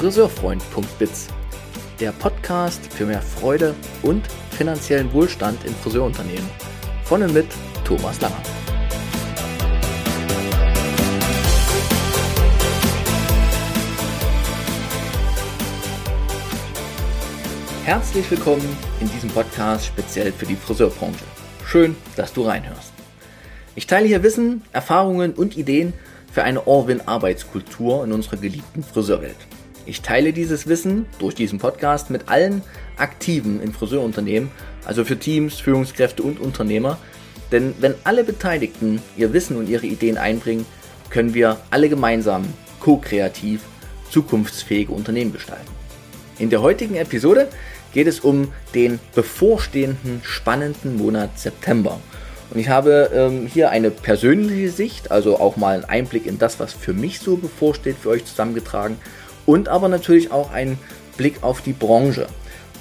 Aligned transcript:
friseurfreund.biz, 0.00 1.28
der 2.00 2.12
Podcast 2.12 2.80
für 2.90 3.04
mehr 3.04 3.20
Freude 3.20 3.74
und 4.00 4.26
finanziellen 4.50 5.12
Wohlstand 5.12 5.62
in 5.66 5.74
Friseurunternehmen. 5.74 6.48
Von 7.04 7.22
und 7.22 7.34
mit 7.34 7.48
Thomas 7.84 8.18
Langer. 8.22 8.42
Herzlich 17.84 18.30
willkommen 18.30 18.78
in 19.00 19.10
diesem 19.10 19.28
Podcast 19.28 19.84
speziell 19.84 20.32
für 20.32 20.46
die 20.46 20.56
Friseurbranche. 20.56 21.24
Schön, 21.66 21.94
dass 22.16 22.32
du 22.32 22.46
reinhörst. 22.46 22.94
Ich 23.74 23.86
teile 23.86 24.06
hier 24.06 24.22
Wissen, 24.22 24.62
Erfahrungen 24.72 25.34
und 25.34 25.58
Ideen 25.58 25.92
für 26.32 26.42
eine 26.42 26.66
Orwin-Arbeitskultur 26.66 28.02
in 28.04 28.12
unserer 28.12 28.38
geliebten 28.38 28.82
Friseurwelt. 28.82 29.49
Ich 29.86 30.02
teile 30.02 30.32
dieses 30.32 30.66
Wissen 30.66 31.06
durch 31.18 31.34
diesen 31.34 31.58
Podcast 31.58 32.10
mit 32.10 32.28
allen 32.28 32.62
Aktiven 32.96 33.60
in 33.62 33.72
Friseurunternehmen, 33.72 34.50
also 34.84 35.04
für 35.04 35.18
Teams, 35.18 35.58
Führungskräfte 35.58 36.22
und 36.22 36.38
Unternehmer. 36.38 36.98
Denn 37.50 37.74
wenn 37.80 37.94
alle 38.04 38.24
Beteiligten 38.24 39.00
ihr 39.16 39.32
Wissen 39.32 39.56
und 39.56 39.68
ihre 39.68 39.86
Ideen 39.86 40.18
einbringen, 40.18 40.66
können 41.08 41.34
wir 41.34 41.58
alle 41.70 41.88
gemeinsam 41.88 42.44
ko-kreativ 42.78 43.62
zukunftsfähige 44.10 44.92
Unternehmen 44.92 45.32
gestalten. 45.32 45.70
In 46.38 46.50
der 46.50 46.62
heutigen 46.62 46.94
Episode 46.96 47.48
geht 47.92 48.06
es 48.06 48.20
um 48.20 48.52
den 48.74 49.00
bevorstehenden 49.14 50.20
spannenden 50.22 50.96
Monat 50.96 51.38
September. 51.38 52.00
Und 52.50 52.58
ich 52.58 52.68
habe 52.68 53.10
ähm, 53.14 53.46
hier 53.46 53.70
eine 53.70 53.90
persönliche 53.90 54.70
Sicht, 54.70 55.10
also 55.10 55.38
auch 55.38 55.56
mal 55.56 55.74
einen 55.74 55.84
Einblick 55.84 56.26
in 56.26 56.38
das, 56.38 56.58
was 56.58 56.72
für 56.72 56.92
mich 56.92 57.20
so 57.20 57.36
bevorsteht, 57.36 57.96
für 58.00 58.10
euch 58.10 58.24
zusammengetragen. 58.24 58.96
Und 59.50 59.68
aber 59.68 59.88
natürlich 59.88 60.30
auch 60.30 60.52
einen 60.52 60.78
Blick 61.16 61.42
auf 61.42 61.60
die 61.60 61.72
Branche. 61.72 62.28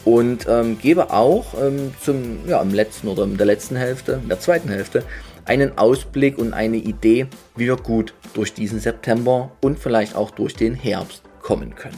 Und 0.06 0.46
ähm, 0.48 0.78
gebe 0.78 1.12
auch 1.12 1.56
ähm, 1.60 1.96
zum, 2.00 2.48
ja, 2.48 2.62
im 2.62 2.76
letzten 2.76 3.08
oder 3.08 3.24
in 3.24 3.38
der 3.38 3.48
letzten 3.48 3.76
Hälfte, 3.76 4.20
in 4.22 4.30
der 4.30 4.40
zweiten 4.40 4.70
Hälfte, 4.70 5.04
einen 5.46 5.80
Ausblick 5.80 6.38
und 6.38 6.54
eine 6.54 6.78
Idee, 6.78 7.26
wie 7.56 7.66
wir 7.66 7.76
gut 7.76 8.14
durch 8.36 8.54
diesen 8.54 8.80
September 8.80 9.50
und 9.62 9.80
vielleicht 9.80 10.16
auch 10.16 10.30
durch 10.30 10.54
den 10.54 10.76
Herbst 10.76 11.24
kommen 11.42 11.74
können. 11.74 11.98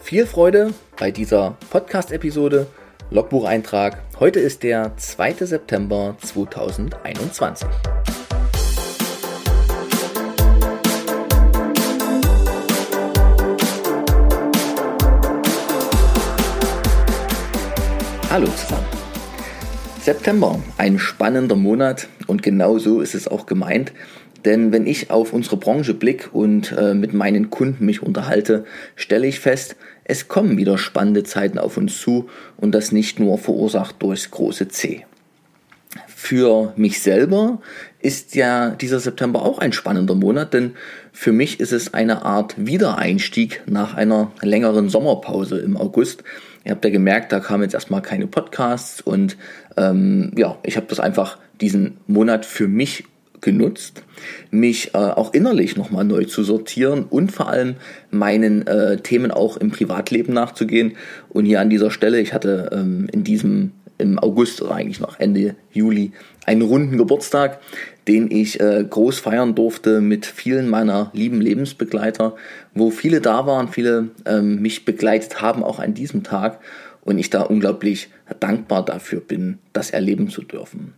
Viel 0.00 0.24
Freude 0.24 0.72
bei 0.98 1.10
dieser 1.10 1.58
Podcast-Episode 1.68 2.66
Logbucheintrag. 3.10 3.98
Heute 4.18 4.40
ist 4.40 4.62
der 4.62 4.96
2. 4.96 5.34
September 5.34 6.16
2021. 6.22 7.68
Hallo 18.40 18.52
zusammen. 18.52 18.86
September, 20.00 20.62
ein 20.78 20.98
spannender 20.98 21.56
Monat 21.56 22.08
und 22.26 22.42
genau 22.42 22.78
so 22.78 23.02
ist 23.02 23.14
es 23.14 23.28
auch 23.28 23.44
gemeint. 23.44 23.92
Denn 24.46 24.72
wenn 24.72 24.86
ich 24.86 25.10
auf 25.10 25.34
unsere 25.34 25.58
Branche 25.58 25.92
blicke 25.92 26.30
und 26.30 26.72
äh, 26.72 26.94
mit 26.94 27.12
meinen 27.12 27.50
Kunden 27.50 27.84
mich 27.84 28.02
unterhalte, 28.02 28.64
stelle 28.96 29.26
ich 29.26 29.40
fest, 29.40 29.76
es 30.04 30.28
kommen 30.28 30.56
wieder 30.56 30.78
spannende 30.78 31.22
Zeiten 31.22 31.58
auf 31.58 31.76
uns 31.76 32.00
zu 32.00 32.30
und 32.56 32.74
das 32.74 32.92
nicht 32.92 33.20
nur 33.20 33.36
verursacht 33.36 33.96
durchs 33.98 34.30
große 34.30 34.68
C. 34.68 35.04
Für 36.06 36.72
mich 36.76 37.02
selber 37.02 37.60
ist 37.98 38.34
ja 38.36 38.70
dieser 38.70 39.00
September 39.00 39.42
auch 39.42 39.58
ein 39.58 39.74
spannender 39.74 40.14
Monat, 40.14 40.54
denn 40.54 40.76
für 41.12 41.32
mich 41.32 41.60
ist 41.60 41.72
es 41.72 41.92
eine 41.92 42.24
Art 42.24 42.54
Wiedereinstieg 42.56 43.60
nach 43.66 43.92
einer 43.92 44.32
längeren 44.40 44.88
Sommerpause 44.88 45.58
im 45.58 45.76
August. 45.76 46.24
Ihr 46.64 46.72
habt 46.72 46.84
ja 46.84 46.90
gemerkt, 46.90 47.32
da 47.32 47.40
kamen 47.40 47.62
jetzt 47.62 47.74
erstmal 47.74 48.02
keine 48.02 48.26
Podcasts 48.26 49.00
und 49.00 49.36
ähm, 49.76 50.32
ja, 50.36 50.58
ich 50.62 50.76
habe 50.76 50.86
das 50.88 51.00
einfach 51.00 51.38
diesen 51.60 51.98
Monat 52.06 52.44
für 52.44 52.68
mich 52.68 53.04
genutzt, 53.40 54.02
mich 54.50 54.94
äh, 54.94 54.98
auch 54.98 55.32
innerlich 55.32 55.76
nochmal 55.76 56.04
neu 56.04 56.24
zu 56.24 56.44
sortieren 56.44 57.04
und 57.04 57.32
vor 57.32 57.48
allem 57.48 57.76
meinen 58.10 58.66
äh, 58.66 58.98
Themen 58.98 59.30
auch 59.30 59.56
im 59.56 59.70
Privatleben 59.70 60.34
nachzugehen. 60.34 60.96
Und 61.30 61.46
hier 61.46 61.60
an 61.60 61.70
dieser 61.70 61.90
Stelle, 61.90 62.20
ich 62.20 62.34
hatte 62.34 62.70
ähm, 62.72 63.08
in 63.10 63.24
diesem 63.24 63.72
im 64.00 64.18
August 64.18 64.62
oder 64.62 64.74
eigentlich 64.74 65.00
noch 65.00 65.20
Ende 65.20 65.56
Juli 65.72 66.12
einen 66.46 66.62
runden 66.62 66.96
Geburtstag, 66.96 67.60
den 68.08 68.30
ich 68.30 68.60
äh, 68.60 68.84
groß 68.88 69.18
feiern 69.18 69.54
durfte 69.54 70.00
mit 70.00 70.26
vielen 70.26 70.68
meiner 70.68 71.10
lieben 71.12 71.40
Lebensbegleiter, 71.40 72.34
wo 72.74 72.90
viele 72.90 73.20
da 73.20 73.46
waren, 73.46 73.68
viele 73.68 74.10
ähm, 74.26 74.60
mich 74.60 74.84
begleitet 74.84 75.42
haben, 75.42 75.62
auch 75.62 75.78
an 75.78 75.94
diesem 75.94 76.22
Tag 76.22 76.60
und 77.02 77.18
ich 77.18 77.30
da 77.30 77.42
unglaublich 77.42 78.08
dankbar 78.40 78.84
dafür 78.84 79.20
bin, 79.20 79.58
das 79.72 79.90
erleben 79.90 80.28
zu 80.28 80.42
dürfen. 80.42 80.94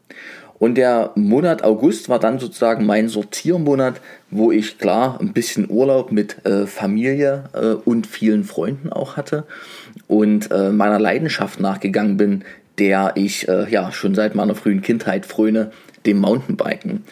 Und 0.63 0.77
der 0.77 1.11
Monat 1.17 1.65
August 1.65 2.09
war 2.09 2.21
dann 2.21 2.39
sozusagen 2.39 2.87
mein 2.87 3.09
Sortiermonat, 3.09 4.01
wo 4.31 4.53
ich 4.53 4.79
klar 4.79 5.19
ein 5.21 5.33
bisschen 5.33 5.69
Urlaub 5.69 6.13
mit 6.13 6.47
äh, 6.47 6.67
Familie 6.67 7.45
äh, 7.53 7.73
und 7.73 8.07
vielen 8.07 8.45
Freunden 8.45 8.93
auch 8.93 9.17
hatte 9.17 9.45
und 10.07 10.53
äh, 10.53 10.71
meiner 10.71 11.01
Leidenschaft 11.01 11.59
nachgegangen 11.59 12.17
bin, 12.17 12.45
der 12.79 13.13
ich 13.17 13.49
äh, 13.49 13.69
ja 13.71 13.91
schon 13.91 14.15
seit 14.15 14.37
meiner 14.37 14.55
frühen 14.55 14.83
Kindheit 14.83 15.27
fröne, 15.27 15.73
dem 16.07 16.19
Mountainbiken. 16.19 17.05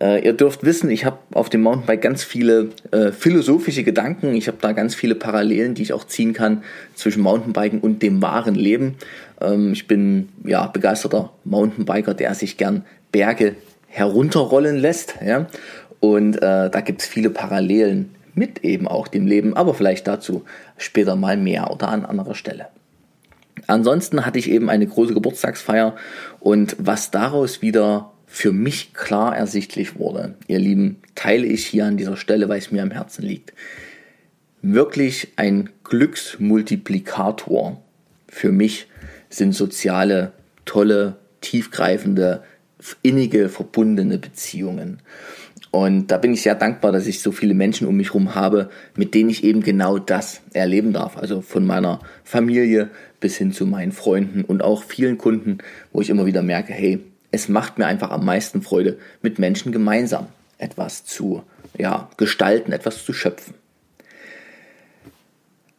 Äh, 0.00 0.24
ihr 0.24 0.32
dürft 0.32 0.64
wissen, 0.64 0.90
ich 0.90 1.04
habe 1.04 1.18
auf 1.32 1.48
dem 1.48 1.62
Mountainbike 1.62 2.02
ganz 2.02 2.24
viele 2.24 2.70
äh, 2.90 3.12
philosophische 3.12 3.84
Gedanken. 3.84 4.34
Ich 4.34 4.48
habe 4.48 4.58
da 4.60 4.72
ganz 4.72 4.94
viele 4.94 5.14
Parallelen, 5.14 5.74
die 5.74 5.82
ich 5.82 5.92
auch 5.92 6.04
ziehen 6.04 6.32
kann 6.32 6.64
zwischen 6.94 7.22
Mountainbiken 7.22 7.80
und 7.80 8.02
dem 8.02 8.20
wahren 8.20 8.56
Leben. 8.56 8.96
Ähm, 9.40 9.72
ich 9.72 9.86
bin 9.86 10.28
ja 10.44 10.66
begeisterter 10.66 11.32
Mountainbiker, 11.44 12.14
der 12.14 12.34
sich 12.34 12.56
gern 12.56 12.84
Berge 13.12 13.54
herunterrollen 13.86 14.76
lässt. 14.76 15.14
Ja? 15.24 15.46
Und 16.00 16.36
äh, 16.36 16.70
da 16.70 16.80
gibt 16.80 17.02
es 17.02 17.06
viele 17.06 17.30
Parallelen 17.30 18.14
mit 18.34 18.64
eben 18.64 18.88
auch 18.88 19.06
dem 19.06 19.28
Leben, 19.28 19.54
aber 19.56 19.74
vielleicht 19.74 20.08
dazu 20.08 20.44
später 20.76 21.14
mal 21.14 21.36
mehr 21.36 21.70
oder 21.70 21.88
an 21.88 22.04
anderer 22.04 22.34
Stelle. 22.34 22.66
Ansonsten 23.68 24.26
hatte 24.26 24.40
ich 24.40 24.50
eben 24.50 24.68
eine 24.68 24.86
große 24.86 25.14
Geburtstagsfeier 25.14 25.94
und 26.40 26.74
was 26.78 27.12
daraus 27.12 27.62
wieder 27.62 28.10
für 28.34 28.50
mich 28.50 28.92
klar 28.94 29.36
ersichtlich 29.36 29.96
wurde, 29.96 30.34
ihr 30.48 30.58
Lieben, 30.58 30.96
teile 31.14 31.46
ich 31.46 31.64
hier 31.64 31.84
an 31.84 31.96
dieser 31.96 32.16
Stelle, 32.16 32.48
weil 32.48 32.58
es 32.58 32.72
mir 32.72 32.82
am 32.82 32.90
Herzen 32.90 33.22
liegt. 33.22 33.52
Wirklich 34.60 35.28
ein 35.36 35.70
Glücksmultiplikator 35.84 37.80
für 38.26 38.50
mich 38.50 38.88
sind 39.30 39.54
soziale, 39.54 40.32
tolle, 40.64 41.14
tiefgreifende, 41.42 42.42
innige, 43.02 43.48
verbundene 43.48 44.18
Beziehungen. 44.18 44.98
Und 45.70 46.08
da 46.08 46.18
bin 46.18 46.34
ich 46.34 46.42
sehr 46.42 46.56
dankbar, 46.56 46.90
dass 46.90 47.06
ich 47.06 47.20
so 47.20 47.30
viele 47.30 47.54
Menschen 47.54 47.86
um 47.86 47.96
mich 47.96 48.08
herum 48.08 48.34
habe, 48.34 48.68
mit 48.96 49.14
denen 49.14 49.30
ich 49.30 49.44
eben 49.44 49.62
genau 49.62 50.00
das 50.00 50.40
erleben 50.52 50.92
darf. 50.92 51.16
Also 51.16 51.40
von 51.40 51.64
meiner 51.64 52.00
Familie 52.24 52.90
bis 53.20 53.36
hin 53.36 53.52
zu 53.52 53.64
meinen 53.64 53.92
Freunden 53.92 54.42
und 54.42 54.60
auch 54.60 54.82
vielen 54.82 55.18
Kunden, 55.18 55.58
wo 55.92 56.00
ich 56.00 56.10
immer 56.10 56.26
wieder 56.26 56.42
merke, 56.42 56.72
hey, 56.72 56.98
es 57.34 57.48
macht 57.48 57.78
mir 57.78 57.86
einfach 57.86 58.10
am 58.10 58.24
meisten 58.24 58.62
Freude, 58.62 58.96
mit 59.20 59.38
Menschen 59.38 59.72
gemeinsam 59.72 60.28
etwas 60.58 61.04
zu 61.04 61.42
ja, 61.76 62.08
gestalten, 62.16 62.72
etwas 62.72 63.04
zu 63.04 63.12
schöpfen. 63.12 63.54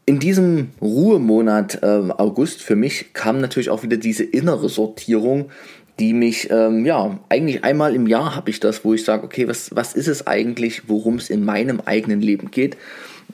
In 0.06 0.20
diesem 0.20 0.72
Ruhemonat 0.82 1.82
äh, 1.82 1.88
August 2.18 2.62
für 2.62 2.76
mich 2.76 3.14
kam 3.14 3.40
natürlich 3.40 3.70
auch 3.70 3.84
wieder 3.84 3.98
diese 3.98 4.24
innere 4.24 4.70
Sortierung, 4.70 5.50
die 5.98 6.14
mich, 6.14 6.50
ähm, 6.52 6.86
ja, 6.86 7.18
eigentlich 7.30 7.64
einmal 7.64 7.96
im 7.96 8.06
Jahr 8.06 8.36
habe 8.36 8.50
ich 8.50 8.60
das, 8.60 8.84
wo 8.84 8.94
ich 8.94 9.06
sage, 9.06 9.24
okay, 9.24 9.48
was, 9.48 9.74
was 9.74 9.94
ist 9.94 10.10
es 10.10 10.28
eigentlich, 10.28 10.90
worum 10.90 11.16
es 11.16 11.30
in 11.30 11.46
meinem 11.46 11.80
eigenen 11.80 12.22
Leben 12.22 12.52
geht? 12.52 12.76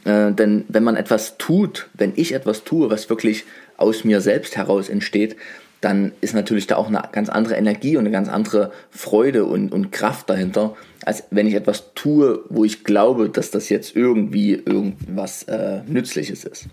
Äh, 0.06 0.32
denn 0.32 0.66
wenn 0.68 0.84
man 0.84 0.96
etwas 0.96 1.40
tut, 1.40 1.90
wenn 1.96 2.14
ich 2.16 2.34
etwas 2.34 2.64
tue, 2.64 2.92
was 2.92 3.10
wirklich 3.10 3.46
aus 3.78 4.04
mir 4.04 4.22
selbst 4.22 4.56
heraus 4.56 4.90
entsteht, 4.90 5.36
dann 5.82 6.12
ist 6.22 6.36
natürlich 6.36 6.68
da 6.68 6.76
auch 6.78 6.88
eine 6.88 7.02
ganz 7.12 7.30
andere 7.30 7.56
Energie 7.56 7.98
und 7.98 8.02
eine 8.02 8.12
ganz 8.12 8.30
andere 8.30 8.72
Freude 8.92 9.46
und, 9.46 9.72
und 9.72 9.92
Kraft 9.92 10.30
dahinter, 10.30 10.76
als 11.04 11.24
wenn 11.32 11.48
ich 11.48 11.56
etwas 11.56 11.94
tue, 11.96 12.44
wo 12.50 12.64
ich 12.64 12.84
glaube, 12.84 13.30
dass 13.30 13.50
das 13.50 13.70
jetzt 13.70 13.96
irgendwie 13.96 14.54
irgendwas 14.54 15.44
äh, 15.44 15.82
Nützliches 15.88 16.46
ist. 16.46 16.68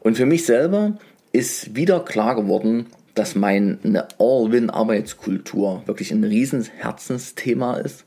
Und 0.00 0.18
für 0.18 0.26
mich 0.26 0.44
selber 0.44 0.98
ist 1.32 1.74
wieder 1.74 2.00
klar 2.00 2.36
geworden, 2.36 2.86
dass 3.14 3.34
meine 3.34 3.78
All-Win-Arbeitskultur 4.18 5.82
wirklich 5.86 6.12
ein 6.12 6.22
riesen 6.22 6.64
Herzensthema 6.64 7.78
ist 7.78 8.04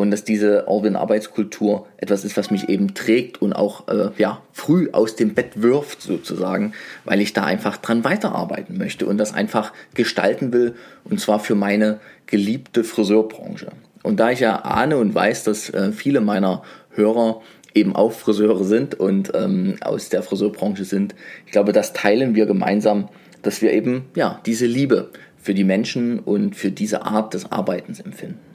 und 0.00 0.10
dass 0.10 0.24
diese 0.24 0.66
All-Win-Arbeitskultur 0.66 1.86
etwas 1.98 2.24
ist, 2.24 2.36
was 2.36 2.50
mich 2.50 2.68
eben 2.70 2.94
trägt 2.94 3.42
und 3.42 3.52
auch 3.52 3.86
äh, 3.88 4.10
ja, 4.16 4.40
früh 4.52 4.88
aus 4.92 5.14
dem 5.14 5.34
Bett 5.34 5.62
wirft 5.62 6.00
sozusagen, 6.00 6.72
weil 7.04 7.20
ich 7.20 7.34
da 7.34 7.44
einfach 7.44 7.76
dran 7.76 8.02
weiterarbeiten 8.02 8.78
möchte 8.78 9.04
und 9.04 9.18
das 9.18 9.34
einfach 9.34 9.72
gestalten 9.94 10.52
will 10.54 10.74
und 11.04 11.20
zwar 11.20 11.38
für 11.38 11.54
meine 11.54 12.00
geliebte 12.26 12.82
Friseurbranche. 12.82 13.68
Und 14.02 14.20
da 14.20 14.30
ich 14.30 14.40
ja 14.40 14.56
ahne 14.56 14.96
und 14.96 15.14
weiß, 15.14 15.44
dass 15.44 15.68
äh, 15.68 15.92
viele 15.92 16.22
meiner 16.22 16.62
Hörer 16.94 17.42
eben 17.74 17.94
auch 17.94 18.12
Friseure 18.12 18.64
sind 18.64 18.98
und 18.98 19.32
ähm, 19.34 19.76
aus 19.82 20.08
der 20.08 20.22
Friseurbranche 20.22 20.84
sind. 20.84 21.14
Ich 21.44 21.52
glaube, 21.52 21.72
das 21.72 21.92
teilen 21.92 22.34
wir 22.34 22.46
gemeinsam, 22.46 23.08
dass 23.42 23.60
wir 23.60 23.72
eben 23.72 24.06
ja 24.16 24.40
diese 24.46 24.66
Liebe 24.66 25.10
für 25.36 25.52
die 25.54 25.64
Menschen 25.64 26.18
und 26.20 26.56
für 26.56 26.70
diese 26.70 27.04
Art 27.04 27.34
des 27.34 27.52
Arbeitens 27.52 28.00
empfinden. 28.00 28.49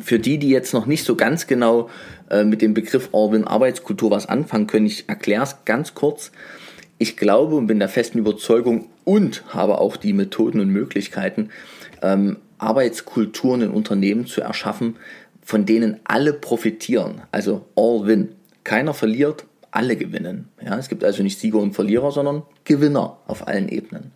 Für 0.00 0.18
die, 0.18 0.38
die 0.38 0.50
jetzt 0.50 0.74
noch 0.74 0.86
nicht 0.86 1.04
so 1.04 1.16
ganz 1.16 1.46
genau 1.46 1.88
äh, 2.30 2.44
mit 2.44 2.62
dem 2.62 2.74
Begriff 2.74 3.08
Orwin 3.12 3.44
Arbeitskultur 3.44 4.10
was 4.10 4.26
anfangen 4.26 4.66
können, 4.66 4.86
ich 4.86 5.08
erkläre 5.08 5.44
es 5.44 5.64
ganz 5.64 5.94
kurz. 5.94 6.32
Ich 6.98 7.16
glaube 7.16 7.56
und 7.56 7.66
bin 7.66 7.78
der 7.78 7.88
festen 7.88 8.18
Überzeugung 8.18 8.86
und 9.04 9.44
habe 9.54 9.78
auch 9.78 9.96
die 9.96 10.12
Methoden 10.12 10.60
und 10.60 10.70
Möglichkeiten, 10.70 11.50
ähm, 12.02 12.38
Arbeitskulturen 12.58 13.62
in 13.62 13.70
Unternehmen 13.70 14.26
zu 14.26 14.40
erschaffen, 14.40 14.96
von 15.42 15.66
denen 15.66 16.00
alle 16.04 16.32
profitieren. 16.32 17.22
Also 17.30 17.66
all 17.76 18.06
win. 18.06 18.30
Keiner 18.64 18.94
verliert, 18.94 19.44
alle 19.70 19.96
gewinnen. 19.96 20.48
Ja, 20.64 20.78
es 20.78 20.88
gibt 20.88 21.04
also 21.04 21.22
nicht 21.22 21.38
Sieger 21.38 21.58
und 21.58 21.74
Verlierer, 21.74 22.10
sondern 22.10 22.42
Gewinner 22.64 23.18
auf 23.26 23.46
allen 23.46 23.68
Ebenen. 23.68 24.12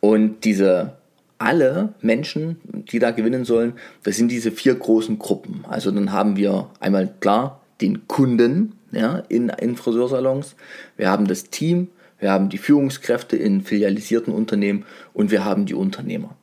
Und 0.00 0.44
diese 0.44 0.96
alle 1.38 1.94
Menschen, 2.00 2.56
die 2.90 2.98
da 2.98 3.10
gewinnen 3.10 3.44
sollen, 3.44 3.74
das 4.02 4.16
sind 4.16 4.28
diese 4.28 4.50
vier 4.50 4.74
großen 4.74 5.18
Gruppen. 5.18 5.64
Also 5.68 5.90
dann 5.90 6.12
haben 6.12 6.36
wir 6.36 6.70
einmal 6.80 7.12
klar 7.20 7.60
den 7.80 8.08
Kunden 8.08 8.72
ja, 8.92 9.22
in, 9.28 9.50
in 9.50 9.76
Friseursalons, 9.76 10.56
wir 10.96 11.10
haben 11.10 11.26
das 11.26 11.50
Team, 11.50 11.88
wir 12.18 12.32
haben 12.32 12.48
die 12.48 12.58
Führungskräfte 12.58 13.36
in 13.36 13.60
filialisierten 13.60 14.32
Unternehmen 14.32 14.86
und 15.12 15.30
wir 15.30 15.44
haben 15.44 15.66
die 15.66 15.74
Unternehmer. 15.74 16.36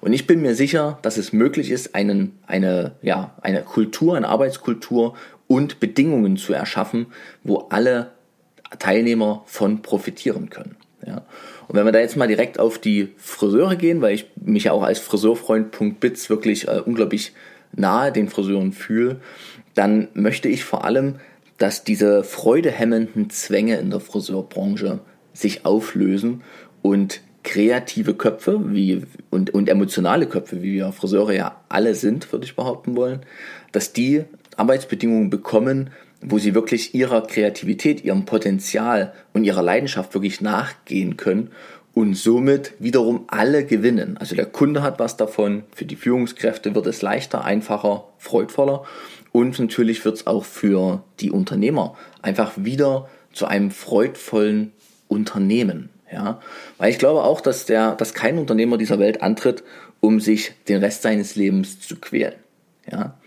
Und 0.00 0.12
ich 0.12 0.26
bin 0.26 0.42
mir 0.42 0.54
sicher, 0.54 0.98
dass 1.00 1.16
es 1.16 1.32
möglich 1.32 1.70
ist, 1.70 1.94
einen, 1.94 2.38
eine, 2.46 2.92
ja, 3.00 3.34
eine 3.40 3.62
Kultur, 3.62 4.16
eine 4.16 4.28
Arbeitskultur 4.28 5.14
und 5.46 5.80
Bedingungen 5.80 6.36
zu 6.36 6.52
erschaffen, 6.52 7.06
wo 7.42 7.68
alle 7.70 8.10
Teilnehmer 8.78 9.42
von 9.46 9.80
profitieren 9.80 10.50
können. 10.50 10.76
Ja. 11.06 11.22
Und 11.68 11.76
wenn 11.76 11.84
wir 11.84 11.92
da 11.92 12.00
jetzt 12.00 12.16
mal 12.16 12.28
direkt 12.28 12.58
auf 12.58 12.78
die 12.78 13.08
Friseure 13.16 13.76
gehen, 13.76 14.00
weil 14.00 14.14
ich 14.14 14.26
mich 14.36 14.64
ja 14.64 14.72
auch 14.72 14.82
als 14.82 14.98
Friseurfreund.bits 14.98 16.30
wirklich 16.30 16.68
äh, 16.68 16.80
unglaublich 16.84 17.32
nahe 17.72 18.12
den 18.12 18.28
Friseuren 18.28 18.72
fühle, 18.72 19.20
dann 19.74 20.08
möchte 20.14 20.48
ich 20.48 20.64
vor 20.64 20.84
allem, 20.84 21.16
dass 21.58 21.84
diese 21.84 22.24
freudehemmenden 22.24 23.30
Zwänge 23.30 23.76
in 23.78 23.90
der 23.90 24.00
Friseurbranche 24.00 25.00
sich 25.32 25.64
auflösen 25.64 26.42
und 26.82 27.20
kreative 27.42 28.14
Köpfe 28.14 28.60
wie, 28.74 29.02
und, 29.30 29.50
und 29.50 29.68
emotionale 29.68 30.26
Köpfe, 30.26 30.62
wie 30.62 30.72
wir 30.72 30.92
Friseure 30.92 31.34
ja 31.34 31.60
alle 31.68 31.94
sind, 31.94 32.32
würde 32.32 32.46
ich 32.46 32.56
behaupten 32.56 32.96
wollen, 32.96 33.20
dass 33.72 33.92
die 33.92 34.24
Arbeitsbedingungen 34.56 35.30
bekommen, 35.30 35.90
wo 36.26 36.38
sie 36.38 36.54
wirklich 36.54 36.94
ihrer 36.94 37.26
Kreativität, 37.26 38.04
ihrem 38.04 38.24
Potenzial 38.24 39.12
und 39.32 39.44
ihrer 39.44 39.62
Leidenschaft 39.62 40.14
wirklich 40.14 40.40
nachgehen 40.40 41.16
können 41.16 41.50
und 41.92 42.14
somit 42.14 42.72
wiederum 42.78 43.24
alle 43.28 43.64
gewinnen. 43.64 44.16
Also 44.16 44.34
der 44.34 44.46
Kunde 44.46 44.82
hat 44.82 44.98
was 44.98 45.16
davon, 45.16 45.64
für 45.74 45.84
die 45.84 45.96
Führungskräfte 45.96 46.74
wird 46.74 46.86
es 46.86 47.02
leichter, 47.02 47.44
einfacher, 47.44 48.08
freudvoller 48.18 48.84
und 49.32 49.58
natürlich 49.58 50.04
wird 50.04 50.16
es 50.16 50.26
auch 50.26 50.44
für 50.44 51.04
die 51.20 51.30
Unternehmer 51.30 51.96
einfach 52.22 52.52
wieder 52.56 53.08
zu 53.32 53.46
einem 53.46 53.70
freudvollen 53.70 54.72
Unternehmen. 55.08 55.90
Ja, 56.12 56.40
weil 56.78 56.90
ich 56.90 56.98
glaube 56.98 57.24
auch, 57.24 57.40
dass 57.40 57.66
der, 57.66 57.96
dass 57.96 58.14
kein 58.14 58.38
Unternehmer 58.38 58.78
dieser 58.78 59.00
Welt 59.00 59.22
antritt, 59.22 59.64
um 60.00 60.20
sich 60.20 60.52
den 60.68 60.78
Rest 60.78 61.02
seines 61.02 61.34
Lebens 61.34 61.80
zu 61.80 61.96
quälen. 61.96 62.34
Ja, 62.90 63.18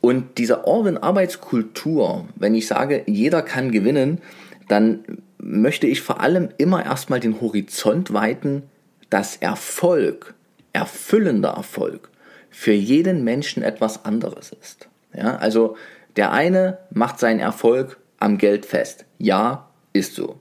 und 0.00 0.38
diese 0.38 0.66
Orwin-Arbeitskultur, 0.66 2.26
wenn 2.36 2.54
ich 2.54 2.66
sage, 2.66 3.02
jeder 3.06 3.42
kann 3.42 3.72
gewinnen, 3.72 4.20
dann 4.68 5.04
möchte 5.38 5.86
ich 5.86 6.02
vor 6.02 6.20
allem 6.20 6.50
immer 6.58 6.84
erstmal 6.84 7.20
den 7.20 7.40
Horizont 7.40 8.12
weiten, 8.12 8.64
dass 9.10 9.36
Erfolg, 9.36 10.34
erfüllender 10.72 11.50
Erfolg, 11.50 12.10
für 12.50 12.72
jeden 12.72 13.24
Menschen 13.24 13.62
etwas 13.62 14.04
anderes 14.04 14.52
ist. 14.60 14.88
Ja, 15.14 15.36
also 15.36 15.76
der 16.16 16.32
eine 16.32 16.78
macht 16.90 17.18
seinen 17.18 17.40
Erfolg 17.40 17.98
am 18.18 18.38
Geld 18.38 18.66
fest. 18.66 19.04
Ja, 19.18 19.70
ist 19.92 20.14
so. 20.14 20.40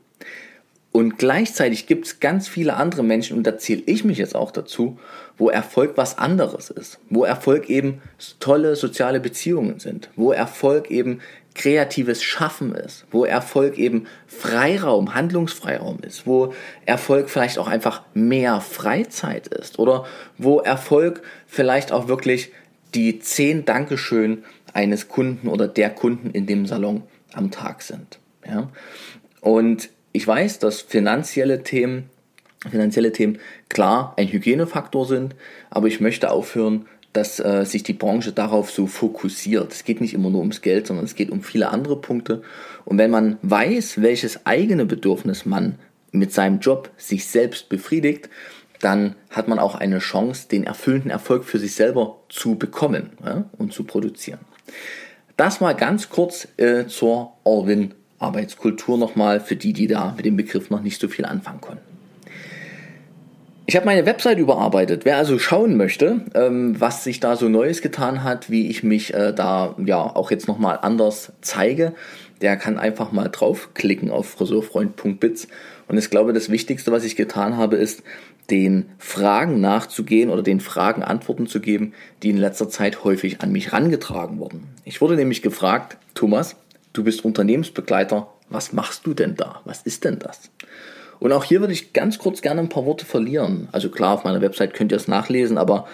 Und 0.91 1.17
gleichzeitig 1.17 1.85
gibt 1.85 2.07
es 2.07 2.19
ganz 2.19 2.47
viele 2.47 2.75
andere 2.75 3.03
Menschen, 3.03 3.37
und 3.37 3.45
da 3.45 3.57
zähle 3.57 3.83
ich 3.85 4.03
mich 4.03 4.17
jetzt 4.17 4.35
auch 4.35 4.51
dazu, 4.51 4.97
wo 5.37 5.49
Erfolg 5.49 5.93
was 5.95 6.17
anderes 6.17 6.69
ist, 6.69 6.99
wo 7.09 7.23
Erfolg 7.23 7.69
eben 7.69 8.01
tolle 8.39 8.75
soziale 8.75 9.19
Beziehungen 9.19 9.79
sind, 9.79 10.09
wo 10.15 10.31
Erfolg 10.31 10.89
eben 10.89 11.19
kreatives 11.53 12.23
Schaffen 12.23 12.73
ist, 12.73 13.05
wo 13.11 13.25
Erfolg 13.25 13.77
eben 13.77 14.07
Freiraum, 14.27 15.13
Handlungsfreiraum 15.13 15.99
ist, 16.01 16.25
wo 16.25 16.53
Erfolg 16.85 17.29
vielleicht 17.29 17.57
auch 17.57 17.67
einfach 17.67 18.03
mehr 18.13 18.61
Freizeit 18.61 19.47
ist 19.47 19.79
oder 19.79 20.05
wo 20.37 20.59
Erfolg 20.59 21.21
vielleicht 21.47 21.91
auch 21.91 22.07
wirklich 22.07 22.51
die 22.93 23.19
zehn 23.19 23.65
Dankeschön 23.65 24.43
eines 24.73 25.09
Kunden 25.09 25.47
oder 25.47 25.67
der 25.67 25.89
Kunden 25.89 26.29
in 26.31 26.45
dem 26.45 26.65
Salon 26.65 27.03
am 27.33 27.51
Tag 27.51 27.81
sind. 27.81 28.19
Ja? 28.45 28.69
Und 29.41 29.89
ich 30.17 30.27
weiß, 30.27 30.57
dass 30.57 30.81
finanzielle 30.81 31.61
Themen, 31.61 32.09
finanzielle 32.67 33.11
Themen 33.11 33.37
klar 33.69 34.15
ein 34.17 34.27
Hygienefaktor 34.27 35.05
sind, 35.05 35.35
aber 35.69 35.85
ich 35.85 35.99
möchte 35.99 36.31
aufhören, 36.31 36.87
dass 37.13 37.39
äh, 37.39 37.65
sich 37.65 37.83
die 37.83 37.93
Branche 37.93 38.31
darauf 38.31 38.71
so 38.71 38.87
fokussiert. 38.87 39.71
Es 39.71 39.83
geht 39.83 40.01
nicht 40.01 40.15
immer 40.15 40.31
nur 40.31 40.39
ums 40.39 40.63
Geld, 40.63 40.87
sondern 40.87 41.05
es 41.05 41.13
geht 41.13 41.29
um 41.29 41.43
viele 41.43 41.69
andere 41.69 42.01
Punkte. 42.01 42.41
Und 42.83 42.97
wenn 42.97 43.11
man 43.11 43.37
weiß, 43.43 44.01
welches 44.01 44.43
eigene 44.47 44.87
Bedürfnis 44.87 45.45
man 45.45 45.77
mit 46.11 46.33
seinem 46.33 46.61
Job 46.61 46.89
sich 46.97 47.27
selbst 47.27 47.69
befriedigt, 47.69 48.27
dann 48.79 49.15
hat 49.29 49.47
man 49.47 49.59
auch 49.59 49.75
eine 49.75 49.99
Chance, 49.99 50.47
den 50.47 50.63
erfüllenden 50.63 51.11
Erfolg 51.11 51.45
für 51.45 51.59
sich 51.59 51.75
selber 51.75 52.21
zu 52.29 52.55
bekommen 52.55 53.11
ja, 53.23 53.45
und 53.59 53.71
zu 53.71 53.83
produzieren. 53.83 54.39
Das 55.35 55.61
mal 55.61 55.73
ganz 55.73 56.09
kurz 56.09 56.47
äh, 56.57 56.87
zur 56.87 57.33
All-Win 57.45 57.93
Arbeitskultur 58.19 58.97
nochmal 58.97 59.39
für 59.39 59.55
die, 59.55 59.73
die 59.73 59.87
da 59.87 60.13
mit 60.15 60.25
dem 60.25 60.37
Begriff 60.37 60.69
noch 60.69 60.81
nicht 60.81 60.99
so 60.99 61.07
viel 61.07 61.25
anfangen 61.25 61.61
konnten. 61.61 61.97
Ich 63.69 63.75
habe 63.75 63.85
meine 63.85 64.05
Website 64.05 64.39
überarbeitet. 64.39 65.03
Wer 65.03 65.17
also 65.17 65.39
schauen 65.39 65.75
möchte, 65.75 66.21
ähm, 66.35 66.79
was 66.79 67.03
sich 67.03 67.19
da 67.19 67.35
so 67.35 67.49
Neues 67.49 67.81
getan 67.81 68.23
hat, 68.23 68.49
wie 68.49 68.69
ich 68.69 68.81
mich 68.81 69.13
äh, 69.13 69.33
da 69.33 69.75
ja 69.83 69.97
auch 69.97 70.31
jetzt 70.31 70.47
nochmal 70.47 70.80
anders 70.81 71.33
zeige, 71.42 71.94
der 72.42 72.56
kann 72.56 72.77
einfach 72.77 73.11
mal 73.11 73.27
draufklicken 73.27 74.09
auf 74.09 74.30
friseurfreund.biz. 74.30 75.49
Und 75.89 75.97
ich 75.97 76.09
glaube, 76.09 76.31
das 76.31 76.49
Wichtigste, 76.49 76.94
was 76.94 77.03
ich 77.03 77.18
getan 77.18 77.57
habe, 77.57 77.75
ist, 77.75 78.03
den 78.49 78.85
Fragen 78.97 79.59
nachzugehen 79.59 80.30
oder 80.30 80.44
den 80.44 80.61
Fragen 80.61 81.03
Antworten 81.03 81.47
zu 81.47 81.59
geben, 81.59 81.94
die 82.23 82.30
in 82.30 82.37
letzter 82.37 82.69
Zeit 82.69 83.03
häufig 83.03 83.42
an 83.42 83.51
mich 83.51 83.73
rangetragen 83.73 84.39
wurden. 84.39 84.63
Ich 84.85 85.01
wurde 85.01 85.15
nämlich 85.18 85.42
gefragt, 85.42 85.97
Thomas, 86.13 86.56
du 86.97 87.04
bist 87.04 87.23
Unternehmensbegleiter, 87.23 88.27
was 88.49 88.73
machst 88.73 89.06
du 89.06 89.13
denn 89.13 89.35
da? 89.35 89.61
Was 89.66 89.81
ist 89.83 90.04
denn 90.04 90.19
das? 90.19 90.49
Und 91.19 91.31
auch 91.31 91.44
hier 91.44 91.61
würde 91.61 91.73
ich 91.73 91.94
ganz 91.94 92.18
kurz 92.18 92.42
gerne 92.42 92.61
ein 92.61 92.69
paar 92.69 92.85
Worte 92.85 93.06
verlieren. 93.06 93.68
Also 93.71 93.89
klar, 93.89 94.16
auf 94.16 94.23
meiner 94.23 94.42
Website 94.42 94.73
könnt 94.73 94.92
ihr 94.92 94.97
es 94.97 95.07
nachlesen, 95.07 95.57
aber 95.57 95.87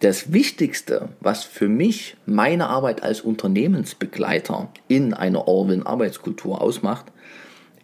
das 0.00 0.32
Wichtigste, 0.32 1.10
was 1.20 1.44
für 1.44 1.68
mich 1.68 2.16
meine 2.24 2.68
Arbeit 2.68 3.02
als 3.02 3.20
Unternehmensbegleiter 3.20 4.68
in 4.88 5.12
einer 5.12 5.46
Orwin-Arbeitskultur 5.46 6.60
ausmacht, 6.60 7.06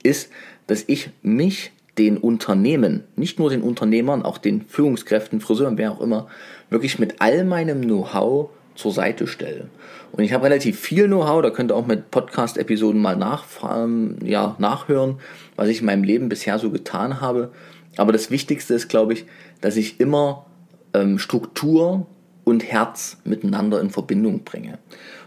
ist, 0.02 0.30
dass 0.66 0.85
ich 0.87 1.11
mich 1.23 1.73
den 1.99 2.16
Unternehmen, 2.16 3.04
nicht 3.16 3.38
nur 3.38 3.50
den 3.50 3.62
Unternehmern, 3.62 4.23
auch 4.23 4.38
den 4.38 4.66
Führungskräften, 4.66 5.40
Friseuren, 5.40 5.78
wer 5.78 5.92
auch 5.92 6.00
immer, 6.00 6.28
wirklich 6.71 6.99
mit 6.99 7.16
all 7.21 7.45
meinem 7.45 7.83
Know-how 7.83 8.50
zur 8.76 8.92
Seite 8.92 9.26
stelle. 9.26 9.68
Und 10.12 10.25
ich 10.25 10.33
habe 10.33 10.45
relativ 10.45 10.78
viel 10.78 11.06
Know-how, 11.06 11.42
da 11.42 11.50
könnt 11.50 11.73
ihr 11.73 11.76
auch 11.76 11.87
mit 11.87 12.11
Podcast-Episoden 12.11 13.00
mal 13.00 13.18
ähm, 13.71 14.16
ja, 14.25 14.56
nachhören, 14.59 15.18
was 15.56 15.68
ich 15.68 15.80
in 15.80 15.87
meinem 15.87 16.04
Leben 16.04 16.28
bisher 16.28 16.59
so 16.59 16.71
getan 16.71 17.21
habe. 17.21 17.50
Aber 17.97 18.12
das 18.12 18.30
Wichtigste 18.30 18.75
ist, 18.75 18.88
glaube 18.88 19.14
ich, 19.14 19.26
dass 19.61 19.76
ich 19.76 20.00
immer 20.00 20.47
ähm, 20.95 21.18
Struktur 21.18 22.06
und 22.45 22.64
Herz 22.64 23.18
miteinander 23.25 23.80
in 23.80 23.90
Verbindung 23.90 24.45
bringe. 24.45 24.78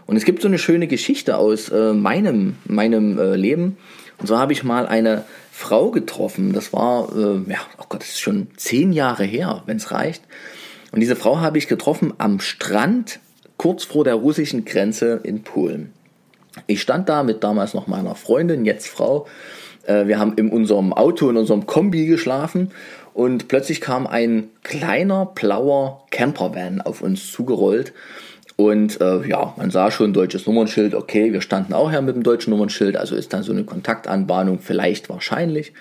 Und 0.06 0.16
es 0.16 0.24
gibt 0.24 0.42
so 0.42 0.48
eine 0.48 0.58
schöne 0.58 0.86
Geschichte 0.86 1.36
aus 1.36 1.68
äh, 1.68 1.92
meinem, 1.92 2.56
meinem 2.66 3.18
äh, 3.18 3.36
Leben. 3.36 3.76
Und 4.18 4.26
so 4.26 4.38
habe 4.38 4.52
ich 4.52 4.64
mal 4.64 4.86
eine 4.86 5.24
Frau 5.52 5.90
getroffen. 5.90 6.52
Das 6.52 6.72
war, 6.72 7.14
äh, 7.14 7.50
ja, 7.50 7.58
oh 7.78 7.84
Gott, 7.88 8.00
das 8.00 8.08
ist 8.08 8.20
schon 8.20 8.48
zehn 8.56 8.92
Jahre 8.92 9.24
her, 9.24 9.62
wenn 9.66 9.76
es 9.76 9.92
reicht. 9.92 10.22
Und 10.92 11.00
diese 11.00 11.16
Frau 11.16 11.38
habe 11.38 11.58
ich 11.58 11.68
getroffen 11.68 12.14
am 12.18 12.40
Strand 12.40 13.20
kurz 13.60 13.84
vor 13.84 14.04
der 14.04 14.14
russischen 14.14 14.64
Grenze 14.64 15.20
in 15.22 15.42
Polen. 15.42 15.92
Ich 16.66 16.80
stand 16.80 17.10
da 17.10 17.22
mit 17.22 17.44
damals 17.44 17.74
noch 17.74 17.88
meiner 17.88 18.14
Freundin, 18.14 18.64
jetzt 18.64 18.88
Frau. 18.88 19.26
Äh, 19.84 20.06
wir 20.06 20.18
haben 20.18 20.32
in 20.36 20.48
unserem 20.48 20.94
Auto, 20.94 21.28
in 21.28 21.36
unserem 21.36 21.66
Kombi 21.66 22.06
geschlafen 22.06 22.70
und 23.12 23.48
plötzlich 23.48 23.82
kam 23.82 24.06
ein 24.06 24.48
kleiner 24.62 25.26
blauer 25.26 26.06
Campervan 26.10 26.80
auf 26.80 27.02
uns 27.02 27.30
zugerollt 27.30 27.92
Und 28.56 28.98
äh, 29.02 29.28
ja, 29.28 29.52
man 29.58 29.70
sah 29.70 29.90
schon 29.90 30.14
deutsches 30.14 30.46
Nummernschild, 30.46 30.94
okay, 30.94 31.34
wir 31.34 31.42
standen 31.42 31.74
auch 31.74 31.90
her 31.90 32.00
mit 32.00 32.14
dem 32.14 32.22
deutschen 32.22 32.52
Nummernschild, 32.52 32.96
also 32.96 33.14
ist 33.14 33.34
dann 33.34 33.42
so 33.42 33.52
eine 33.52 33.64
Kontaktanbahnung 33.64 34.60
vielleicht 34.60 35.10
wahrscheinlich. 35.10 35.74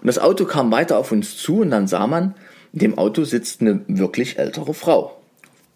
Und 0.00 0.06
das 0.06 0.20
Auto 0.20 0.44
kam 0.44 0.70
weiter 0.70 0.98
auf 0.98 1.10
uns 1.10 1.36
zu 1.36 1.62
und 1.62 1.70
dann 1.70 1.88
sah 1.88 2.06
man, 2.06 2.36
in 2.72 2.78
dem 2.78 2.96
Auto 2.96 3.24
sitzt 3.24 3.60
eine 3.60 3.80
wirklich 3.88 4.38
ältere 4.38 4.72
Frau. 4.72 5.16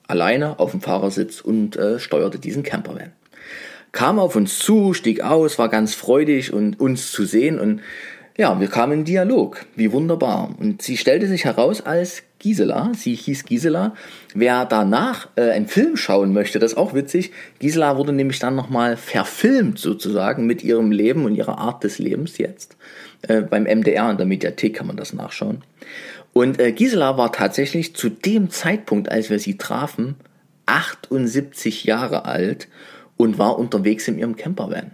Alleine 0.08 0.58
auf 0.58 0.72
dem 0.72 0.80
Fahrersitz 0.80 1.40
und 1.40 1.76
äh, 1.76 2.00
steuerte 2.00 2.38
diesen 2.38 2.62
Campervan. 2.62 3.12
Kam 3.92 4.18
auf 4.18 4.36
uns 4.36 4.58
zu, 4.58 4.92
stieg 4.92 5.22
aus, 5.22 5.58
war 5.58 5.68
ganz 5.68 5.94
freudig 5.94 6.52
und 6.52 6.80
uns 6.80 7.12
zu 7.12 7.24
sehen 7.24 7.58
und 7.60 7.80
ja, 8.38 8.60
wir 8.60 8.68
kamen 8.68 9.00
in 9.00 9.04
Dialog. 9.04 9.66
Wie 9.74 9.90
wunderbar. 9.90 10.54
Und 10.60 10.80
sie 10.80 10.96
stellte 10.96 11.26
sich 11.26 11.44
heraus 11.44 11.84
als 11.84 12.22
Gisela. 12.38 12.92
Sie 12.94 13.16
hieß 13.16 13.44
Gisela. 13.44 13.96
Wer 14.32 14.64
danach 14.64 15.28
äh, 15.34 15.50
einen 15.50 15.66
Film 15.66 15.96
schauen 15.96 16.32
möchte, 16.32 16.60
das 16.60 16.72
ist 16.72 16.78
auch 16.78 16.94
witzig. 16.94 17.32
Gisela 17.58 17.96
wurde 17.96 18.12
nämlich 18.12 18.38
dann 18.38 18.54
nochmal 18.54 18.96
verfilmt 18.96 19.80
sozusagen 19.80 20.46
mit 20.46 20.62
ihrem 20.62 20.92
Leben 20.92 21.24
und 21.24 21.34
ihrer 21.34 21.58
Art 21.58 21.82
des 21.82 21.98
Lebens 21.98 22.38
jetzt. 22.38 22.76
Äh, 23.22 23.42
beim 23.42 23.64
MDR 23.64 24.08
in 24.08 24.18
der 24.18 24.26
Mediathek 24.26 24.76
kann 24.76 24.86
man 24.86 24.96
das 24.96 25.12
nachschauen. 25.12 25.64
Und 26.32 26.60
äh, 26.60 26.72
Gisela 26.72 27.16
war 27.16 27.32
tatsächlich 27.32 27.94
zu 27.94 28.08
dem 28.08 28.50
Zeitpunkt, 28.50 29.10
als 29.10 29.30
wir 29.30 29.38
sie 29.38 29.58
trafen, 29.58 30.16
78 30.66 31.84
Jahre 31.84 32.24
alt 32.26 32.68
und 33.16 33.38
war 33.38 33.58
unterwegs 33.58 34.06
in 34.08 34.18
ihrem 34.18 34.36
Campervan. 34.36 34.92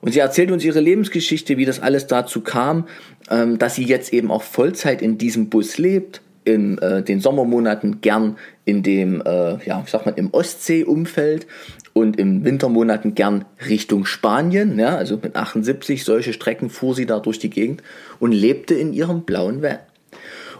Und 0.00 0.12
sie 0.12 0.20
erzählt 0.20 0.50
uns 0.50 0.64
ihre 0.64 0.80
Lebensgeschichte, 0.80 1.56
wie 1.56 1.64
das 1.64 1.80
alles 1.80 2.06
dazu 2.06 2.40
kam, 2.40 2.86
ähm, 3.30 3.58
dass 3.58 3.74
sie 3.74 3.84
jetzt 3.84 4.12
eben 4.12 4.30
auch 4.30 4.42
Vollzeit 4.42 5.02
in 5.02 5.18
diesem 5.18 5.48
Bus 5.48 5.78
lebt, 5.78 6.20
in 6.44 6.78
äh, 6.78 7.02
den 7.02 7.20
Sommermonaten 7.20 8.00
gern 8.00 8.36
in 8.64 8.82
dem, 8.82 9.20
äh, 9.20 9.64
ja, 9.66 9.82
ich 9.84 9.90
sag 9.90 10.06
mal, 10.06 10.14
im 10.16 10.32
Ostsee-Umfeld 10.32 11.46
und 11.92 12.18
im 12.18 12.44
Wintermonaten 12.44 13.14
gern 13.14 13.44
Richtung 13.68 14.06
Spanien, 14.06 14.78
ja, 14.78 14.96
also 14.96 15.18
mit 15.22 15.36
78 15.36 16.04
solche 16.04 16.32
Strecken 16.32 16.70
fuhr 16.70 16.94
sie 16.94 17.06
da 17.06 17.18
durch 17.18 17.38
die 17.38 17.50
Gegend 17.50 17.82
und 18.18 18.32
lebte 18.32 18.74
in 18.74 18.92
ihrem 18.92 19.22
blauen 19.22 19.62
Van. 19.62 19.78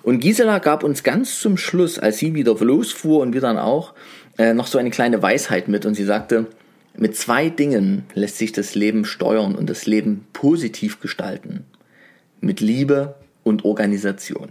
Und 0.09 0.21
Gisela 0.21 0.59
gab 0.59 0.85
uns 0.85 1.03
ganz 1.03 1.39
zum 1.39 1.59
Schluss, 1.59 1.99
als 1.99 2.17
sie 2.17 2.33
wieder 2.33 2.55
losfuhr 2.55 3.21
und 3.21 3.35
wir 3.35 3.43
dann 3.43 3.59
auch, 3.59 3.93
äh, 4.39 4.55
noch 4.55 4.67
so 4.67 4.79
eine 4.79 4.89
kleine 4.89 5.21
Weisheit 5.21 5.69
mit 5.69 5.85
und 5.85 5.93
sie 5.93 6.05
sagte, 6.05 6.47
mit 6.97 7.15
zwei 7.15 7.51
Dingen 7.51 8.05
lässt 8.15 8.39
sich 8.39 8.53
das 8.53 8.75
Leben 8.75 9.05
steuern 9.05 9.55
und 9.55 9.69
das 9.69 9.85
Leben 9.85 10.27
positiv 10.33 11.01
gestalten. 11.01 11.67
Mit 12.41 12.61
Liebe 12.61 13.17
und 13.45 13.67
Organisation. 13.67 14.49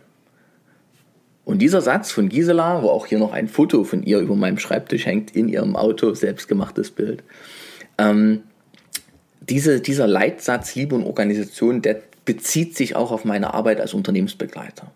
Und 1.44 1.58
dieser 1.58 1.82
Satz 1.82 2.12
von 2.12 2.30
Gisela, 2.30 2.84
wo 2.84 2.90
auch 2.90 3.08
hier 3.08 3.18
noch 3.18 3.34
ein 3.34 3.48
Foto 3.48 3.84
von 3.84 4.04
ihr 4.04 4.20
über 4.20 4.36
meinem 4.36 4.60
Schreibtisch 4.60 5.08
hängt, 5.08 5.36
in 5.36 5.50
ihrem 5.50 5.76
Auto, 5.76 6.14
selbstgemachtes 6.14 6.92
Bild, 6.92 7.24
ähm, 7.98 8.44
diese, 9.42 9.82
dieser 9.82 10.06
Leitsatz 10.06 10.76
Liebe 10.76 10.94
und 10.94 11.04
Organisation, 11.04 11.82
der 11.82 12.00
bezieht 12.26 12.78
sich 12.78 12.96
auch 12.96 13.12
auf 13.12 13.26
meine 13.26 13.56
Arbeit 13.56 13.82
als 13.82 13.96
Unternehmensbegleiter. 13.96 14.92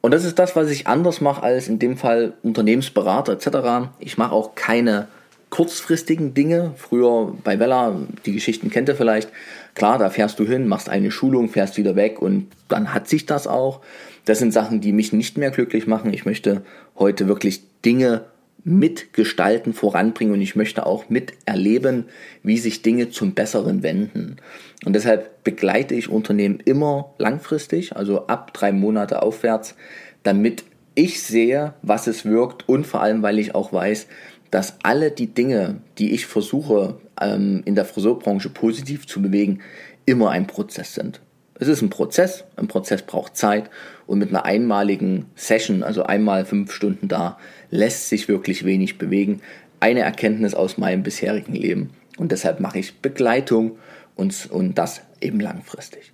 Und 0.00 0.12
das 0.12 0.24
ist 0.24 0.38
das, 0.38 0.56
was 0.56 0.70
ich 0.70 0.86
anders 0.86 1.20
mache 1.20 1.42
als 1.42 1.68
in 1.68 1.78
dem 1.78 1.96
Fall 1.96 2.32
Unternehmensberater 2.42 3.32
etc. 3.32 3.90
Ich 3.98 4.16
mache 4.16 4.32
auch 4.32 4.54
keine 4.54 5.08
kurzfristigen 5.50 6.32
Dinge. 6.32 6.72
Früher 6.76 7.34
bei 7.44 7.58
Vella, 7.58 7.96
die 8.24 8.32
Geschichten 8.32 8.70
kennt 8.70 8.88
ihr 8.88 8.94
vielleicht. 8.94 9.28
Klar, 9.74 9.98
da 9.98 10.08
fährst 10.08 10.38
du 10.38 10.46
hin, 10.46 10.68
machst 10.68 10.88
eine 10.88 11.10
Schulung, 11.10 11.48
fährst 11.48 11.76
wieder 11.76 11.96
weg 11.96 12.22
und 12.22 12.48
dann 12.68 12.94
hat 12.94 13.08
sich 13.08 13.26
das 13.26 13.46
auch. 13.46 13.80
Das 14.24 14.38
sind 14.38 14.52
Sachen, 14.52 14.80
die 14.80 14.92
mich 14.92 15.12
nicht 15.12 15.36
mehr 15.36 15.50
glücklich 15.50 15.86
machen. 15.86 16.12
Ich 16.12 16.24
möchte 16.24 16.62
heute 16.98 17.28
wirklich 17.28 17.62
Dinge 17.84 18.22
mitgestalten, 18.64 19.72
voranbringen 19.72 20.34
und 20.34 20.40
ich 20.40 20.56
möchte 20.56 20.86
auch 20.86 21.08
miterleben, 21.08 22.06
wie 22.42 22.58
sich 22.58 22.82
Dinge 22.82 23.10
zum 23.10 23.34
Besseren 23.34 23.82
wenden. 23.82 24.36
Und 24.84 24.94
deshalb 24.94 25.44
begleite 25.44 25.94
ich 25.94 26.08
Unternehmen 26.08 26.60
immer 26.64 27.14
langfristig, 27.18 27.96
also 27.96 28.26
ab 28.26 28.52
drei 28.52 28.72
Monate 28.72 29.22
aufwärts, 29.22 29.76
damit 30.22 30.64
ich 30.94 31.22
sehe, 31.22 31.74
was 31.82 32.06
es 32.06 32.24
wirkt 32.24 32.68
und 32.68 32.86
vor 32.86 33.00
allem, 33.00 33.22
weil 33.22 33.38
ich 33.38 33.54
auch 33.54 33.72
weiß, 33.72 34.06
dass 34.50 34.74
alle 34.82 35.10
die 35.10 35.32
Dinge, 35.32 35.80
die 35.98 36.12
ich 36.12 36.26
versuche 36.26 36.98
ähm, 37.20 37.62
in 37.64 37.74
der 37.74 37.84
Friseurbranche 37.84 38.50
positiv 38.50 39.06
zu 39.06 39.22
bewegen, 39.22 39.60
immer 40.06 40.30
ein 40.30 40.46
Prozess 40.46 40.94
sind. 40.94 41.20
Es 41.60 41.68
ist 41.68 41.82
ein 41.82 41.90
Prozess, 41.90 42.44
ein 42.56 42.68
Prozess 42.68 43.02
braucht 43.02 43.36
Zeit 43.36 43.68
und 44.06 44.18
mit 44.18 44.30
einer 44.30 44.46
einmaligen 44.46 45.26
Session, 45.36 45.82
also 45.82 46.02
einmal 46.02 46.46
fünf 46.46 46.72
Stunden 46.72 47.06
da, 47.06 47.38
lässt 47.70 48.08
sich 48.08 48.28
wirklich 48.28 48.64
wenig 48.64 48.96
bewegen. 48.96 49.42
Eine 49.78 50.00
Erkenntnis 50.00 50.54
aus 50.54 50.78
meinem 50.78 51.02
bisherigen 51.02 51.54
Leben 51.54 51.90
und 52.16 52.32
deshalb 52.32 52.60
mache 52.60 52.78
ich 52.78 53.00
Begleitung 53.00 53.78
und, 54.16 54.48
und 54.50 54.78
das 54.78 55.02
eben 55.20 55.38
langfristig. 55.38 56.12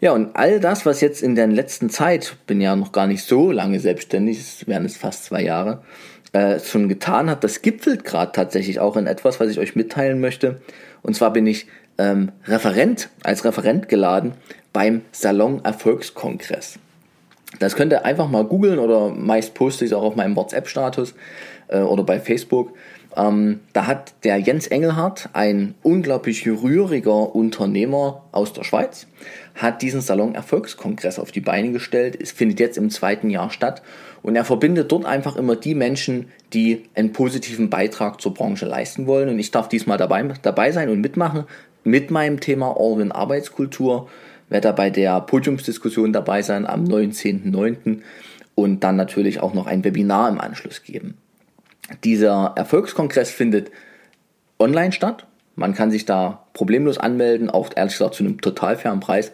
Ja, 0.00 0.10
und 0.10 0.34
all 0.34 0.58
das, 0.58 0.84
was 0.84 1.00
jetzt 1.00 1.22
in 1.22 1.36
der 1.36 1.46
letzten 1.46 1.88
Zeit, 1.88 2.36
bin 2.48 2.60
ja 2.60 2.74
noch 2.74 2.90
gar 2.90 3.06
nicht 3.06 3.22
so 3.22 3.52
lange 3.52 3.78
selbstständig, 3.78 4.40
es 4.40 4.66
werden 4.66 4.84
es 4.84 4.96
fast 4.96 5.24
zwei 5.24 5.42
Jahre, 5.42 5.84
äh, 6.32 6.58
schon 6.58 6.88
getan 6.88 7.30
hat, 7.30 7.44
das 7.44 7.62
gipfelt 7.62 8.04
gerade 8.04 8.32
tatsächlich 8.32 8.80
auch 8.80 8.96
in 8.96 9.06
etwas, 9.06 9.38
was 9.38 9.50
ich 9.50 9.60
euch 9.60 9.76
mitteilen 9.76 10.20
möchte. 10.20 10.60
Und 11.02 11.14
zwar 11.14 11.32
bin 11.32 11.46
ich 11.46 11.66
ähm, 12.02 12.32
Referent, 12.46 13.10
als 13.22 13.44
Referent 13.44 13.88
geladen 13.88 14.32
beim 14.72 15.02
Salon 15.12 15.64
Erfolgskongress. 15.64 16.78
Das 17.58 17.76
könnt 17.76 17.92
ihr 17.92 18.04
einfach 18.04 18.28
mal 18.28 18.44
googeln 18.44 18.78
oder 18.78 19.10
meist 19.10 19.54
poste 19.54 19.84
ich 19.84 19.90
es 19.90 19.96
auch 19.96 20.02
auf 20.02 20.16
meinem 20.16 20.34
WhatsApp-Status 20.34 21.14
äh, 21.68 21.80
oder 21.80 22.02
bei 22.02 22.18
Facebook. 22.18 22.72
Ähm, 23.14 23.60
da 23.74 23.86
hat 23.86 24.14
der 24.24 24.38
Jens 24.38 24.66
Engelhardt, 24.66 25.28
ein 25.34 25.74
unglaublich 25.82 26.46
rühriger 26.46 27.34
Unternehmer 27.34 28.22
aus 28.32 28.54
der 28.54 28.64
Schweiz, 28.64 29.06
hat 29.54 29.82
diesen 29.82 30.00
Salon 30.00 30.34
Erfolgskongress 30.34 31.18
auf 31.18 31.30
die 31.30 31.42
Beine 31.42 31.72
gestellt. 31.72 32.18
Es 32.20 32.32
findet 32.32 32.58
jetzt 32.58 32.78
im 32.78 32.88
zweiten 32.88 33.28
Jahr 33.28 33.50
statt 33.50 33.82
und 34.22 34.34
er 34.34 34.46
verbindet 34.46 34.90
dort 34.90 35.04
einfach 35.04 35.36
immer 35.36 35.56
die 35.56 35.74
Menschen, 35.74 36.28
die 36.54 36.84
einen 36.94 37.12
positiven 37.12 37.68
Beitrag 37.68 38.20
zur 38.22 38.32
Branche 38.32 38.64
leisten 38.64 39.06
wollen. 39.06 39.28
Und 39.28 39.38
ich 39.38 39.50
darf 39.50 39.68
diesmal 39.68 39.98
dabei, 39.98 40.22
dabei 40.40 40.72
sein 40.72 40.88
und 40.88 41.02
mitmachen 41.02 41.44
mit 41.84 42.10
meinem 42.10 42.40
Thema 42.40 42.76
Allwin 42.78 43.12
Arbeitskultur. 43.12 44.08
Werde 44.48 44.68
da 44.68 44.72
bei 44.72 44.90
der 44.90 45.20
Podiumsdiskussion 45.20 46.12
dabei 46.12 46.42
sein 46.42 46.66
am 46.66 46.84
19.09. 46.84 48.02
und 48.54 48.84
dann 48.84 48.96
natürlich 48.96 49.40
auch 49.40 49.54
noch 49.54 49.66
ein 49.66 49.82
Webinar 49.84 50.28
im 50.28 50.40
Anschluss 50.40 50.82
geben. 50.82 51.16
Dieser 52.04 52.52
Erfolgskongress 52.56 53.30
findet 53.30 53.70
online 54.58 54.92
statt. 54.92 55.26
Man 55.54 55.74
kann 55.74 55.90
sich 55.90 56.04
da 56.04 56.46
problemlos 56.52 56.98
anmelden, 56.98 57.50
auch 57.50 57.70
ehrlich 57.74 57.94
gesagt 57.94 58.14
zu 58.14 58.24
einem 58.24 58.40
total 58.40 58.76
fairen 58.76 59.00
Preis. 59.00 59.32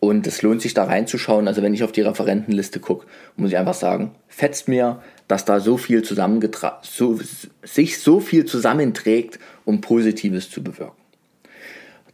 Und 0.00 0.26
es 0.26 0.42
lohnt 0.42 0.62
sich 0.62 0.74
da 0.74 0.84
reinzuschauen. 0.84 1.48
Also 1.48 1.62
wenn 1.62 1.74
ich 1.74 1.82
auf 1.82 1.92
die 1.92 2.02
Referentenliste 2.02 2.78
gucke, 2.78 3.06
muss 3.36 3.50
ich 3.50 3.58
einfach 3.58 3.74
sagen, 3.74 4.12
fetzt 4.28 4.68
mir, 4.68 5.02
dass 5.26 5.44
da 5.44 5.60
so 5.60 5.76
viel 5.76 6.02
zusammengetra 6.02 6.80
so, 6.82 7.18
sich 7.62 7.98
so 8.00 8.20
viel 8.20 8.44
zusammenträgt, 8.44 9.38
um 9.64 9.80
Positives 9.80 10.50
zu 10.50 10.62
bewirken. 10.62 10.97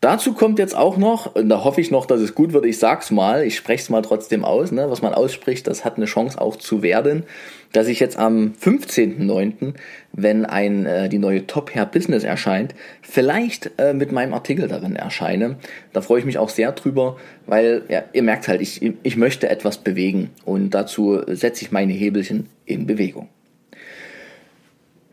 Dazu 0.04 0.34
kommt 0.34 0.58
jetzt 0.58 0.76
auch 0.76 0.98
noch, 0.98 1.34
und 1.34 1.48
da 1.48 1.64
hoffe 1.64 1.80
ich 1.80 1.90
noch, 1.90 2.04
dass 2.04 2.20
es 2.20 2.34
gut 2.34 2.52
wird, 2.52 2.66
ich 2.66 2.78
sag's 2.78 3.10
mal, 3.10 3.42
ich 3.42 3.56
spreche 3.56 3.84
es 3.84 3.88
mal 3.88 4.02
trotzdem 4.02 4.44
aus, 4.44 4.70
ne? 4.70 4.90
was 4.90 5.00
man 5.00 5.14
ausspricht, 5.14 5.66
das 5.66 5.82
hat 5.82 5.96
eine 5.96 6.04
Chance 6.04 6.38
auch 6.38 6.56
zu 6.56 6.82
werden, 6.82 7.22
dass 7.72 7.88
ich 7.88 8.00
jetzt 8.00 8.18
am 8.18 8.52
15.09., 8.60 9.72
wenn 10.12 10.44
ein, 10.44 10.84
äh, 10.84 11.08
die 11.08 11.16
neue 11.16 11.46
Top 11.46 11.74
Hair 11.74 11.86
Business 11.86 12.22
erscheint, 12.22 12.74
vielleicht 13.00 13.70
äh, 13.78 13.94
mit 13.94 14.12
meinem 14.12 14.34
Artikel 14.34 14.68
darin 14.68 14.94
erscheine. 14.94 15.56
Da 15.94 16.02
freue 16.02 16.18
ich 16.18 16.26
mich 16.26 16.36
auch 16.36 16.50
sehr 16.50 16.72
drüber, 16.72 17.16
weil 17.46 17.84
ja, 17.88 18.02
ihr 18.12 18.22
merkt 18.22 18.46
halt, 18.46 18.60
ich, 18.60 18.82
ich 19.02 19.16
möchte 19.16 19.48
etwas 19.48 19.78
bewegen 19.78 20.28
und 20.44 20.74
dazu 20.74 21.22
setze 21.28 21.64
ich 21.64 21.72
meine 21.72 21.94
Hebelchen 21.94 22.50
in 22.66 22.86
Bewegung. 22.86 23.30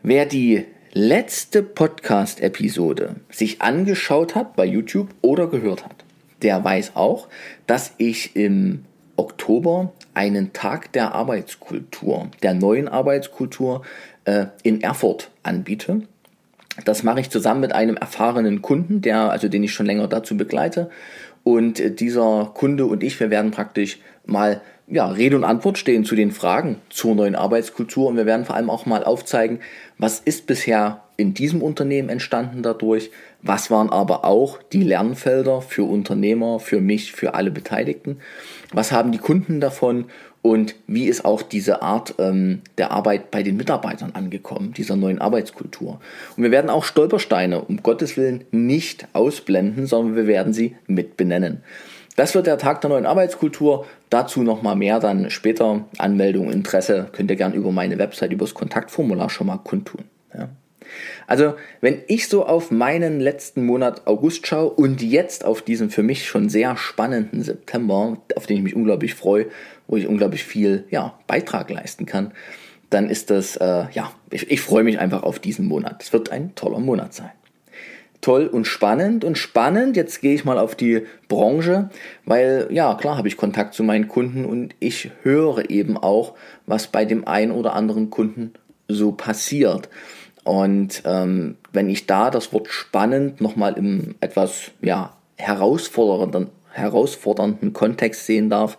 Wer 0.02 0.26
die 0.26 0.66
letzte 0.94 1.62
Podcast-Episode 1.62 3.16
sich 3.30 3.62
angeschaut 3.62 4.34
hat 4.34 4.56
bei 4.56 4.66
YouTube 4.66 5.08
oder 5.22 5.46
gehört 5.46 5.84
hat, 5.84 6.04
der 6.42 6.62
weiß 6.62 6.92
auch, 6.96 7.28
dass 7.66 7.94
ich 7.96 8.36
im 8.36 8.84
Oktober 9.16 9.92
einen 10.12 10.52
Tag 10.52 10.92
der 10.92 11.14
Arbeitskultur, 11.14 12.28
der 12.42 12.52
neuen 12.52 12.88
Arbeitskultur 12.88 13.82
äh, 14.26 14.46
in 14.62 14.82
Erfurt 14.82 15.30
anbiete. 15.42 16.02
Das 16.84 17.02
mache 17.02 17.20
ich 17.20 17.30
zusammen 17.30 17.60
mit 17.62 17.72
einem 17.72 17.96
erfahrenen 17.96 18.60
Kunden, 18.60 19.00
der, 19.00 19.30
also 19.30 19.48
den 19.48 19.64
ich 19.64 19.72
schon 19.72 19.86
länger 19.86 20.08
dazu 20.08 20.36
begleite. 20.36 20.90
Und 21.42 21.80
äh, 21.80 21.90
dieser 21.90 22.50
Kunde 22.54 22.84
und 22.84 23.02
ich, 23.02 23.18
wir 23.18 23.30
werden 23.30 23.50
praktisch 23.50 23.98
mal 24.26 24.60
ja, 24.88 25.06
Rede 25.08 25.36
und 25.36 25.44
Antwort 25.44 25.78
stehen 25.78 26.04
zu 26.04 26.16
den 26.16 26.32
Fragen 26.32 26.76
zur 26.90 27.14
neuen 27.14 27.34
Arbeitskultur 27.34 28.08
und 28.08 28.16
wir 28.16 28.26
werden 28.26 28.44
vor 28.44 28.56
allem 28.56 28.70
auch 28.70 28.86
mal 28.86 29.04
aufzeigen, 29.04 29.60
was 29.98 30.20
ist 30.20 30.46
bisher 30.46 31.02
in 31.16 31.34
diesem 31.34 31.62
Unternehmen 31.62 32.08
entstanden 32.08 32.62
dadurch, 32.62 33.10
was 33.42 33.70
waren 33.70 33.90
aber 33.90 34.24
auch 34.24 34.58
die 34.72 34.82
Lernfelder 34.82 35.62
für 35.62 35.84
Unternehmer, 35.84 36.58
für 36.58 36.80
mich, 36.80 37.12
für 37.12 37.34
alle 37.34 37.50
Beteiligten, 37.50 38.18
was 38.72 38.92
haben 38.92 39.12
die 39.12 39.18
Kunden 39.18 39.60
davon 39.60 40.06
und 40.42 40.74
wie 40.88 41.04
ist 41.04 41.24
auch 41.24 41.42
diese 41.42 41.82
Art 41.82 42.16
ähm, 42.18 42.62
der 42.76 42.90
Arbeit 42.90 43.30
bei 43.30 43.44
den 43.44 43.56
Mitarbeitern 43.56 44.10
angekommen, 44.14 44.74
dieser 44.76 44.96
neuen 44.96 45.20
Arbeitskultur. 45.20 46.00
Und 46.36 46.42
wir 46.42 46.50
werden 46.50 46.68
auch 46.68 46.84
Stolpersteine, 46.84 47.62
um 47.62 47.82
Gottes 47.84 48.16
Willen, 48.16 48.44
nicht 48.50 49.06
ausblenden, 49.12 49.86
sondern 49.86 50.16
wir 50.16 50.26
werden 50.26 50.52
sie 50.52 50.76
mit 50.88 51.16
benennen. 51.16 51.62
Das 52.16 52.34
wird 52.34 52.46
der 52.46 52.58
Tag 52.58 52.80
der 52.82 52.90
neuen 52.90 53.06
Arbeitskultur. 53.06 53.86
Dazu 54.10 54.42
nochmal 54.42 54.76
mehr 54.76 55.00
dann 55.00 55.30
später. 55.30 55.86
Anmeldung, 55.98 56.50
Interesse 56.50 57.08
könnt 57.12 57.30
ihr 57.30 57.36
gern 57.36 57.54
über 57.54 57.72
meine 57.72 57.98
Website, 57.98 58.32
über 58.32 58.44
das 58.44 58.54
Kontaktformular 58.54 59.30
schon 59.30 59.46
mal 59.46 59.58
kundtun. 59.58 60.04
Ja. 60.36 60.50
Also, 61.26 61.54
wenn 61.80 62.02
ich 62.08 62.28
so 62.28 62.44
auf 62.44 62.70
meinen 62.70 63.18
letzten 63.18 63.64
Monat 63.64 64.06
August 64.06 64.46
schaue 64.46 64.70
und 64.70 65.00
jetzt 65.00 65.44
auf 65.44 65.62
diesen 65.62 65.88
für 65.88 66.02
mich 66.02 66.26
schon 66.26 66.50
sehr 66.50 66.76
spannenden 66.76 67.42
September, 67.42 68.18
auf 68.36 68.46
den 68.46 68.58
ich 68.58 68.62
mich 68.62 68.76
unglaublich 68.76 69.14
freue, 69.14 69.46
wo 69.86 69.96
ich 69.96 70.06
unglaublich 70.06 70.44
viel 70.44 70.84
ja, 70.90 71.18
Beitrag 71.26 71.70
leisten 71.70 72.04
kann, 72.04 72.32
dann 72.90 73.08
ist 73.08 73.30
das, 73.30 73.56
äh, 73.56 73.86
ja, 73.92 74.12
ich, 74.30 74.50
ich 74.50 74.60
freue 74.60 74.84
mich 74.84 74.98
einfach 74.98 75.22
auf 75.22 75.38
diesen 75.38 75.66
Monat. 75.66 76.02
Es 76.02 76.12
wird 76.12 76.30
ein 76.30 76.54
toller 76.54 76.80
Monat 76.80 77.14
sein 77.14 77.30
toll 78.22 78.46
und 78.46 78.66
spannend. 78.66 79.24
Und 79.24 79.36
spannend, 79.36 79.96
jetzt 79.96 80.22
gehe 80.22 80.34
ich 80.34 80.46
mal 80.46 80.58
auf 80.58 80.74
die 80.74 81.02
Branche, 81.28 81.90
weil 82.24 82.68
ja, 82.70 82.94
klar 82.94 83.18
habe 83.18 83.28
ich 83.28 83.36
Kontakt 83.36 83.74
zu 83.74 83.82
meinen 83.82 84.08
Kunden 84.08 84.46
und 84.46 84.74
ich 84.80 85.10
höre 85.22 85.68
eben 85.68 85.98
auch, 85.98 86.34
was 86.64 86.86
bei 86.86 87.04
dem 87.04 87.28
einen 87.28 87.52
oder 87.52 87.74
anderen 87.74 88.08
Kunden 88.08 88.54
so 88.88 89.12
passiert. 89.12 89.90
Und 90.44 91.02
ähm, 91.04 91.56
wenn 91.72 91.90
ich 91.90 92.06
da 92.06 92.30
das 92.30 92.52
Wort 92.52 92.68
spannend 92.68 93.40
nochmal 93.40 93.74
im 93.74 94.14
etwas 94.20 94.70
ja, 94.80 95.14
herausfordernden, 95.36 96.48
herausfordernden 96.72 97.72
Kontext 97.72 98.26
sehen 98.26 98.50
darf, 98.50 98.78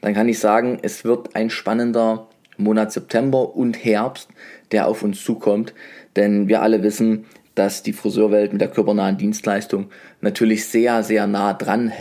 dann 0.00 0.14
kann 0.14 0.28
ich 0.28 0.38
sagen, 0.38 0.78
es 0.82 1.04
wird 1.04 1.34
ein 1.34 1.50
spannender 1.50 2.28
Monat 2.56 2.92
September 2.92 3.54
und 3.54 3.82
Herbst, 3.84 4.28
der 4.70 4.88
auf 4.88 5.02
uns 5.02 5.22
zukommt. 5.22 5.74
Denn 6.16 6.48
wir 6.48 6.62
alle 6.62 6.82
wissen, 6.82 7.26
dass 7.54 7.82
die 7.82 7.92
Friseurwelt 7.92 8.52
mit 8.52 8.60
der 8.60 8.68
körpernahen 8.68 9.18
Dienstleistung 9.18 9.90
natürlich 10.20 10.66
sehr, 10.66 11.02
sehr 11.02 11.26
nah 11.26 11.52
dran, 11.54 11.92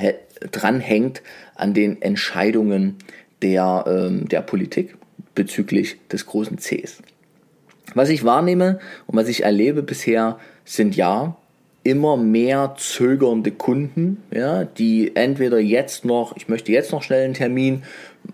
dran 0.51 0.79
hängt 0.79 1.21
an 1.55 1.73
den 1.73 2.01
Entscheidungen 2.01 2.95
der, 3.41 3.85
ähm, 3.87 4.27
der 4.27 4.41
Politik 4.41 4.95
bezüglich 5.35 5.97
des 6.11 6.25
großen 6.25 6.57
Cs. 6.57 7.01
Was 7.93 8.09
ich 8.09 8.23
wahrnehme 8.23 8.79
und 9.07 9.17
was 9.17 9.27
ich 9.27 9.43
erlebe 9.43 9.83
bisher 9.83 10.39
sind 10.63 10.95
ja 10.95 11.35
immer 11.83 12.15
mehr 12.15 12.75
zögernde 12.77 13.51
Kunden, 13.51 14.21
ja, 14.31 14.65
die 14.65 15.15
entweder 15.15 15.59
jetzt 15.59 16.05
noch, 16.05 16.35
ich 16.37 16.47
möchte 16.47 16.71
jetzt 16.71 16.91
noch 16.91 17.01
schnell 17.01 17.25
einen 17.25 17.33
Termin, 17.33 17.83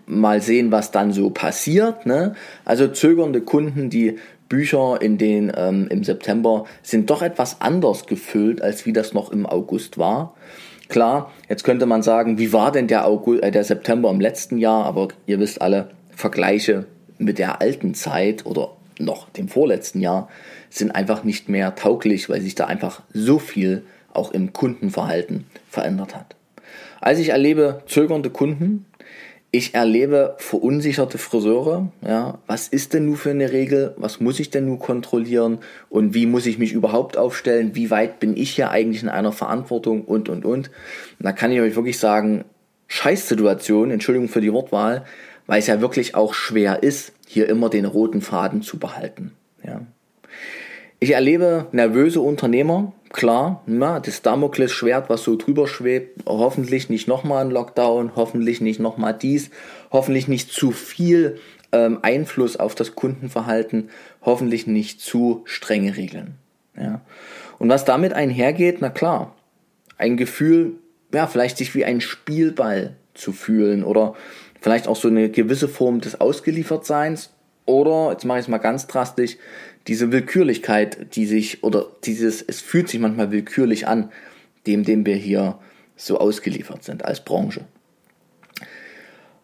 mal 0.06 0.42
sehen, 0.42 0.70
was 0.70 0.90
dann 0.90 1.12
so 1.12 1.30
passiert, 1.30 2.04
ne? 2.04 2.34
Also 2.66 2.88
zögernde 2.88 3.40
Kunden, 3.40 3.88
die 3.88 4.18
Bücher 4.48 5.00
in 5.00 5.18
den 5.18 5.52
ähm, 5.56 5.88
im 5.90 6.04
September 6.04 6.64
sind 6.82 7.10
doch 7.10 7.22
etwas 7.22 7.60
anders 7.60 8.06
gefüllt, 8.06 8.62
als 8.62 8.86
wie 8.86 8.92
das 8.92 9.12
noch 9.12 9.30
im 9.30 9.46
August 9.46 9.98
war. 9.98 10.34
Klar, 10.88 11.30
jetzt 11.48 11.64
könnte 11.64 11.84
man 11.84 12.02
sagen, 12.02 12.38
wie 12.38 12.52
war 12.52 12.72
denn 12.72 12.86
der 12.86 13.06
August, 13.06 13.42
äh, 13.42 13.50
der 13.50 13.64
September 13.64 14.10
im 14.10 14.20
letzten 14.20 14.58
Jahr? 14.58 14.86
Aber 14.86 15.08
ihr 15.26 15.38
wisst 15.38 15.60
alle, 15.60 15.90
Vergleiche 16.10 16.86
mit 17.18 17.38
der 17.38 17.60
alten 17.60 17.94
Zeit 17.94 18.44
oder 18.46 18.72
noch 18.98 19.28
dem 19.30 19.48
vorletzten 19.48 20.00
Jahr 20.00 20.28
sind 20.70 20.90
einfach 20.90 21.24
nicht 21.24 21.48
mehr 21.48 21.74
tauglich, 21.74 22.28
weil 22.28 22.40
sich 22.40 22.54
da 22.54 22.66
einfach 22.66 23.02
so 23.12 23.38
viel 23.38 23.84
auch 24.12 24.32
im 24.32 24.52
Kundenverhalten 24.52 25.46
verändert 25.70 26.16
hat. 26.16 26.34
Also 27.00 27.22
ich 27.22 27.28
erlebe 27.28 27.82
zögernde 27.86 28.30
Kunden, 28.30 28.86
ich 29.50 29.74
erlebe 29.74 30.34
verunsicherte 30.38 31.16
Friseure. 31.16 31.90
Ja, 32.06 32.38
was 32.46 32.68
ist 32.68 32.92
denn 32.92 33.06
nun 33.06 33.16
für 33.16 33.30
eine 33.30 33.50
Regel? 33.50 33.94
Was 33.96 34.20
muss 34.20 34.40
ich 34.40 34.50
denn 34.50 34.66
nun 34.66 34.78
kontrollieren? 34.78 35.58
Und 35.88 36.14
wie 36.14 36.26
muss 36.26 36.46
ich 36.46 36.58
mich 36.58 36.72
überhaupt 36.72 37.16
aufstellen? 37.16 37.74
Wie 37.74 37.90
weit 37.90 38.20
bin 38.20 38.36
ich 38.36 38.50
hier 38.50 38.70
eigentlich 38.70 39.02
in 39.02 39.08
einer 39.08 39.32
Verantwortung? 39.32 40.04
Und, 40.04 40.28
und, 40.28 40.44
und. 40.44 40.70
da 41.18 41.32
kann 41.32 41.50
ich 41.50 41.60
euch 41.60 41.76
wirklich 41.76 41.98
sagen, 41.98 42.44
Scheißsituation, 42.88 43.90
Entschuldigung 43.90 44.28
für 44.28 44.40
die 44.40 44.52
Wortwahl, 44.52 45.04
weil 45.46 45.60
es 45.60 45.66
ja 45.66 45.80
wirklich 45.80 46.14
auch 46.14 46.34
schwer 46.34 46.82
ist, 46.82 47.12
hier 47.26 47.48
immer 47.48 47.70
den 47.70 47.84
roten 47.84 48.20
Faden 48.20 48.62
zu 48.62 48.78
behalten. 48.78 49.32
Ja. 49.62 49.80
Ich 51.00 51.12
erlebe 51.12 51.66
nervöse 51.72 52.20
Unternehmer, 52.20 52.92
klar, 53.10 53.62
na, 53.66 54.00
das 54.00 54.22
Damoklesschwert, 54.22 55.08
was 55.08 55.22
so 55.22 55.36
drüber 55.36 55.66
schwebt, 55.68 56.22
hoffentlich 56.26 56.88
nicht 56.90 57.08
nochmal 57.08 57.44
ein 57.44 57.50
Lockdown, 57.50 58.12
hoffentlich 58.16 58.60
nicht 58.60 58.80
nochmal 58.80 59.14
dies, 59.14 59.50
hoffentlich 59.90 60.28
nicht 60.28 60.52
zu 60.52 60.70
viel 60.70 61.38
ähm, 61.72 61.98
Einfluss 62.02 62.56
auf 62.56 62.74
das 62.74 62.94
Kundenverhalten, 62.94 63.90
hoffentlich 64.22 64.66
nicht 64.66 65.00
zu 65.00 65.42
strenge 65.44 65.96
Regeln. 65.96 66.34
Ja. 66.76 67.00
Und 67.58 67.68
was 67.68 67.84
damit 67.84 68.12
einhergeht, 68.12 68.78
na 68.80 68.90
klar, 68.90 69.34
ein 69.96 70.16
Gefühl, 70.16 70.74
ja, 71.12 71.26
vielleicht 71.26 71.58
sich 71.58 71.74
wie 71.74 71.84
ein 71.84 72.00
Spielball 72.00 72.96
zu 73.14 73.32
fühlen 73.32 73.82
oder 73.82 74.14
vielleicht 74.60 74.88
auch 74.88 74.96
so 74.96 75.08
eine 75.08 75.30
gewisse 75.30 75.68
Form 75.68 76.00
des 76.00 76.20
Ausgeliefertseins 76.20 77.30
oder, 77.66 78.12
jetzt 78.12 78.24
mache 78.24 78.38
ich 78.38 78.44
es 78.44 78.48
mal 78.48 78.58
ganz 78.58 78.86
drastisch, 78.86 79.36
diese 79.86 80.12
Willkürlichkeit, 80.12 81.14
die 81.16 81.26
sich, 81.26 81.64
oder 81.64 81.86
dieses, 82.04 82.42
es 82.42 82.60
fühlt 82.60 82.88
sich 82.88 83.00
manchmal 83.00 83.30
willkürlich 83.30 83.86
an, 83.86 84.10
dem, 84.66 84.84
dem 84.84 85.06
wir 85.06 85.16
hier 85.16 85.58
so 85.96 86.18
ausgeliefert 86.18 86.84
sind 86.84 87.04
als 87.04 87.24
Branche. 87.24 87.62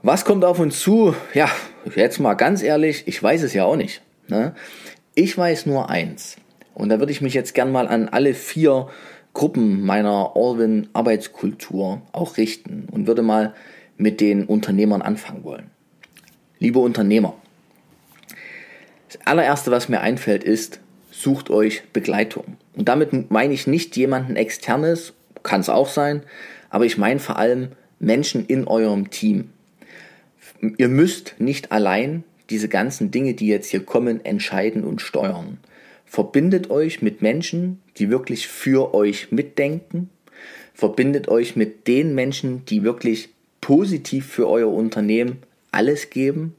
Was 0.03 0.25
kommt 0.25 0.45
auf 0.45 0.59
uns 0.59 0.81
zu? 0.81 1.15
Ja, 1.33 1.51
jetzt 1.97 2.19
mal 2.21 2.35
ganz 2.35 2.63
ehrlich, 2.63 3.05
ich 3.07 3.23
weiß 3.23 3.43
es 3.43 3.55
ja 3.55 3.65
auch 3.65 3.77
nicht. 3.77 4.03
Ne? 4.29 4.55
Ich 5.15 5.37
weiß 5.37 5.67
nur 5.67 5.89
eins. 5.89 6.37
Und 6.75 6.89
da 6.91 6.99
würde 6.99 7.13
ich 7.13 7.21
mich 7.21 7.35
jetzt 7.35 7.55
gern 7.55 7.73
mal 7.73 7.89
an 7.89 8.09
alle 8.09 8.35
vier 8.35 8.89
Gruppen 9.33 9.83
meiner 9.83 10.37
Orwin 10.37 10.89
Arbeitskultur 10.93 12.03
auch 12.13 12.37
richten 12.37 12.89
und 12.91 13.07
würde 13.07 13.23
mal 13.23 13.55
mit 13.97 14.21
den 14.21 14.45
Unternehmern 14.45 15.03
anfangen 15.03 15.45
wollen. 15.45 15.71
Liebe 16.59 16.79
Unternehmer, 16.79 17.35
das 19.15 19.27
allererste, 19.27 19.71
was 19.71 19.89
mir 19.89 20.01
einfällt, 20.01 20.45
ist, 20.45 20.81
sucht 21.11 21.51
euch 21.51 21.83
Begleitung. 21.93 22.57
Und 22.75 22.89
damit 22.89 23.31
meine 23.31 23.55
ich 23.55 23.67
nicht 23.67 23.97
jemanden 23.97 24.37
externes, 24.37 25.13
kann 25.43 25.61
es 25.61 25.69
auch 25.69 25.89
sein, 25.89 26.23
aber 26.71 26.87
ich 26.87 26.99
meine 26.99 27.21
vor 27.21 27.39
allem 27.39 27.69
Menschen 28.01 28.47
in 28.47 28.67
eurem 28.67 29.11
Team. 29.11 29.51
Ihr 30.79 30.89
müsst 30.89 31.37
nicht 31.39 31.71
allein 31.71 32.25
diese 32.51 32.69
ganzen 32.69 33.11
Dinge, 33.11 33.35
die 33.35 33.47
jetzt 33.47 33.71
hier 33.71 33.85
kommen, 33.85 34.25
entscheiden 34.25 34.85
und 34.85 35.01
steuern. 35.01 35.59
Verbindet 36.05 36.71
euch 36.71 37.03
mit 37.03 37.23
Menschen, 37.23 37.81
die 37.97 38.11
wirklich 38.11 38.49
für 38.49 38.95
euch 38.95 39.31
mitdenken. 39.31 40.11
Verbindet 40.75 41.29
euch 41.29 41.57
mit 41.57 41.87
den 41.87 42.15
Menschen, 42.15 42.65
die 42.67 42.83
wirklich 42.83 43.31
positiv 43.61 44.27
für 44.27 44.49
euer 44.49 44.73
Unternehmen 44.73 45.39
alles 45.71 46.11
geben 46.11 46.55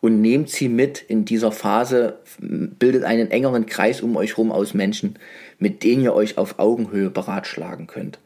und 0.00 0.20
nehmt 0.20 0.48
sie 0.48 0.68
mit 0.68 1.02
in 1.02 1.24
dieser 1.24 1.52
Phase, 1.52 2.18
bildet 2.38 3.04
einen 3.04 3.30
engeren 3.30 3.66
Kreis 3.66 4.00
um 4.00 4.16
euch 4.16 4.30
herum 4.30 4.50
aus 4.50 4.74
Menschen, 4.74 5.18
mit 5.58 5.82
denen 5.82 6.02
ihr 6.02 6.14
euch 6.14 6.38
auf 6.38 6.58
Augenhöhe 6.58 7.10
beratschlagen 7.10 7.86
könnt. 7.86 8.18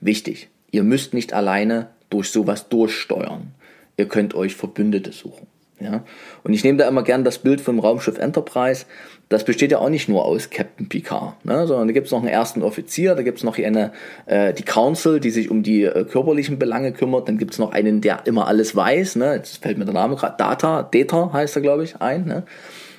Wichtig, 0.00 0.48
ihr 0.70 0.82
müsst 0.82 1.14
nicht 1.14 1.32
alleine 1.32 1.88
durch 2.10 2.30
sowas 2.30 2.68
durchsteuern. 2.68 3.52
Ihr 3.96 4.08
könnt 4.08 4.34
euch 4.34 4.54
Verbündete 4.54 5.12
suchen. 5.12 5.46
Ja? 5.80 6.04
Und 6.42 6.52
ich 6.52 6.64
nehme 6.64 6.78
da 6.78 6.88
immer 6.88 7.02
gern 7.02 7.24
das 7.24 7.38
Bild 7.38 7.60
vom 7.60 7.78
Raumschiff 7.78 8.18
Enterprise. 8.18 8.86
Das 9.28 9.44
besteht 9.44 9.72
ja 9.72 9.78
auch 9.78 9.88
nicht 9.88 10.08
nur 10.08 10.24
aus 10.24 10.50
Captain 10.50 10.88
Picard, 10.88 11.44
ne? 11.44 11.66
sondern 11.66 11.88
da 11.88 11.92
gibt 11.92 12.06
es 12.06 12.12
noch 12.12 12.20
einen 12.20 12.28
ersten 12.28 12.62
Offizier, 12.62 13.14
da 13.14 13.22
gibt 13.22 13.38
es 13.38 13.44
noch 13.44 13.58
eine, 13.58 13.92
äh, 14.26 14.52
die 14.52 14.62
Council, 14.62 15.18
die 15.18 15.30
sich 15.30 15.50
um 15.50 15.62
die 15.62 15.84
äh, 15.84 16.04
körperlichen 16.04 16.58
Belange 16.58 16.92
kümmert, 16.92 17.28
dann 17.28 17.38
gibt 17.38 17.52
es 17.52 17.58
noch 17.58 17.72
einen, 17.72 18.00
der 18.00 18.26
immer 18.26 18.46
alles 18.46 18.76
weiß, 18.76 19.16
ne? 19.16 19.34
jetzt 19.34 19.62
fällt 19.62 19.78
mir 19.78 19.86
der 19.86 19.94
Name 19.94 20.16
gerade, 20.16 20.36
Data, 20.36 20.82
Data 20.82 21.32
heißt 21.32 21.56
er, 21.56 21.62
glaube 21.62 21.84
ich, 21.84 21.96
ein. 21.96 22.26
Ne? 22.26 22.44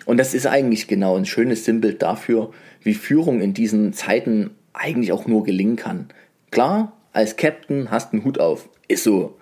Und 0.05 0.17
das 0.17 0.33
ist 0.33 0.47
eigentlich 0.47 0.87
genau 0.87 1.15
ein 1.15 1.25
schönes 1.25 1.63
Sinnbild 1.63 2.01
dafür, 2.01 2.51
wie 2.81 2.93
Führung 2.93 3.41
in 3.41 3.53
diesen 3.53 3.93
Zeiten 3.93 4.51
eigentlich 4.73 5.11
auch 5.11 5.27
nur 5.27 5.43
gelingen 5.43 5.75
kann. 5.75 6.07
Klar, 6.51 6.93
als 7.13 7.37
Captain 7.37 7.91
hast 7.91 8.11
du 8.11 8.17
einen 8.17 8.25
Hut 8.25 8.39
auf, 8.39 8.69
ist 8.87 9.03
so 9.03 9.37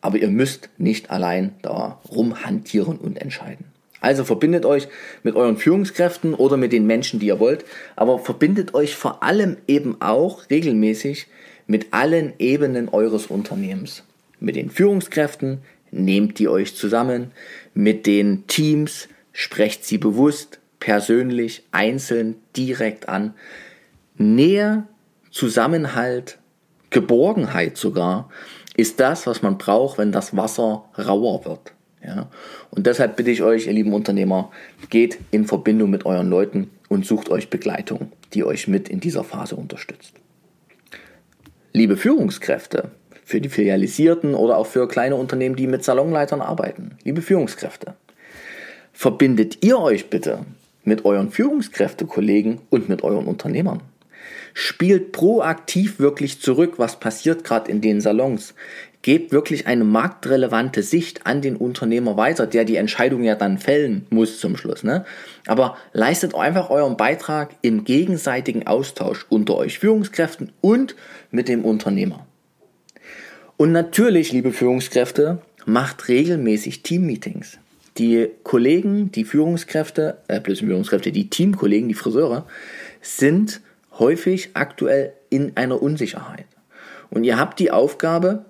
aber 0.00 0.18
ihr 0.18 0.28
müsst 0.28 0.68
nicht 0.78 1.10
allein 1.10 1.54
da 1.62 2.00
rumhantieren 2.10 2.96
und 2.96 3.20
entscheiden. 3.20 3.66
Also 4.00 4.24
verbindet 4.24 4.64
euch 4.64 4.88
mit 5.22 5.34
euren 5.36 5.56
Führungskräften 5.56 6.34
oder 6.34 6.56
mit 6.56 6.72
den 6.72 6.86
Menschen, 6.86 7.18
die 7.18 7.26
ihr 7.26 7.40
wollt, 7.40 7.64
aber 7.96 8.18
verbindet 8.18 8.74
euch 8.74 8.94
vor 8.94 9.22
allem 9.22 9.56
eben 9.66 10.00
auch 10.00 10.48
regelmäßig 10.50 11.26
mit 11.66 11.92
allen 11.92 12.34
Ebenen 12.38 12.88
eures 12.88 13.26
Unternehmens. 13.26 14.04
Mit 14.38 14.56
den 14.56 14.70
Führungskräften 14.70 15.58
nehmt 15.90 16.38
die 16.38 16.48
euch 16.48 16.76
zusammen, 16.76 17.32
mit 17.74 18.06
den 18.06 18.46
Teams 18.46 19.08
sprecht 19.32 19.84
sie 19.84 19.98
bewusst, 19.98 20.60
persönlich, 20.78 21.64
einzeln, 21.72 22.36
direkt 22.56 23.08
an. 23.08 23.34
Nähe, 24.16 24.84
Zusammenhalt, 25.30 26.38
Geborgenheit 26.90 27.76
sogar 27.76 28.30
ist 28.76 29.00
das, 29.00 29.26
was 29.26 29.42
man 29.42 29.58
braucht, 29.58 29.98
wenn 29.98 30.12
das 30.12 30.36
Wasser 30.36 30.84
rauer 30.98 31.44
wird. 31.44 31.72
Ja? 32.04 32.28
Und 32.70 32.86
deshalb 32.86 33.16
bitte 33.16 33.30
ich 33.30 33.42
euch, 33.42 33.66
ihr 33.66 33.72
lieben 33.72 33.92
Unternehmer, 33.92 34.50
geht 34.90 35.18
in 35.30 35.46
Verbindung 35.46 35.90
mit 35.90 36.04
euren 36.06 36.28
Leuten 36.28 36.70
und 36.88 37.06
sucht 37.06 37.30
euch 37.30 37.50
Begleitung, 37.50 38.12
die 38.34 38.44
euch 38.44 38.68
mit 38.68 38.88
in 38.88 39.00
dieser 39.00 39.24
Phase 39.24 39.56
unterstützt. 39.56 40.14
Liebe 41.72 41.96
Führungskräfte, 41.96 42.90
für 43.24 43.40
die 43.40 43.48
Filialisierten 43.48 44.34
oder 44.34 44.56
auch 44.56 44.66
für 44.66 44.86
kleine 44.86 45.16
Unternehmen, 45.16 45.56
die 45.56 45.66
mit 45.66 45.82
Salonleitern 45.82 46.40
arbeiten, 46.40 46.96
liebe 47.02 47.22
Führungskräfte, 47.22 47.94
verbindet 48.92 49.64
ihr 49.64 49.78
euch 49.80 50.08
bitte 50.08 50.46
mit 50.84 51.04
euren 51.04 51.32
Führungskräftekollegen 51.32 52.60
und 52.70 52.88
mit 52.88 53.02
euren 53.02 53.26
Unternehmern. 53.26 53.80
Spielt 54.58 55.12
proaktiv 55.12 55.98
wirklich 55.98 56.40
zurück, 56.40 56.78
was 56.78 56.98
passiert 56.98 57.44
gerade 57.44 57.70
in 57.70 57.82
den 57.82 58.00
Salons. 58.00 58.54
Gebt 59.02 59.30
wirklich 59.30 59.66
eine 59.66 59.84
marktrelevante 59.84 60.82
Sicht 60.82 61.26
an 61.26 61.42
den 61.42 61.56
Unternehmer 61.56 62.16
weiter, 62.16 62.46
der 62.46 62.64
die 62.64 62.76
Entscheidung 62.76 63.22
ja 63.22 63.34
dann 63.34 63.58
fällen 63.58 64.06
muss 64.08 64.40
zum 64.40 64.56
Schluss. 64.56 64.82
Ne? 64.82 65.04
Aber 65.46 65.76
leistet 65.92 66.34
einfach 66.34 66.70
euren 66.70 66.96
Beitrag 66.96 67.50
im 67.60 67.84
gegenseitigen 67.84 68.66
Austausch 68.66 69.26
unter 69.28 69.56
euch 69.56 69.78
Führungskräften 69.78 70.52
und 70.62 70.96
mit 71.30 71.48
dem 71.48 71.62
Unternehmer. 71.62 72.26
Und 73.58 73.72
natürlich, 73.72 74.32
liebe 74.32 74.52
Führungskräfte, 74.52 75.42
macht 75.66 76.08
regelmäßig 76.08 76.82
Teammeetings. 76.82 77.58
Die 77.98 78.30
Kollegen, 78.42 79.12
die 79.12 79.24
Führungskräfte, 79.24 80.16
äh, 80.28 80.40
plus 80.40 80.60
Führungskräfte, 80.60 81.12
die 81.12 81.28
Teamkollegen, 81.28 81.90
die 81.90 81.94
Friseure, 81.94 82.46
sind 83.02 83.60
häufig 83.98 84.50
aktuell 84.54 85.12
in 85.30 85.56
einer 85.56 85.82
Unsicherheit. 85.82 86.46
Und 87.10 87.24
ihr 87.24 87.38
habt 87.38 87.58
die 87.58 87.70
Aufgabe, 87.70 88.44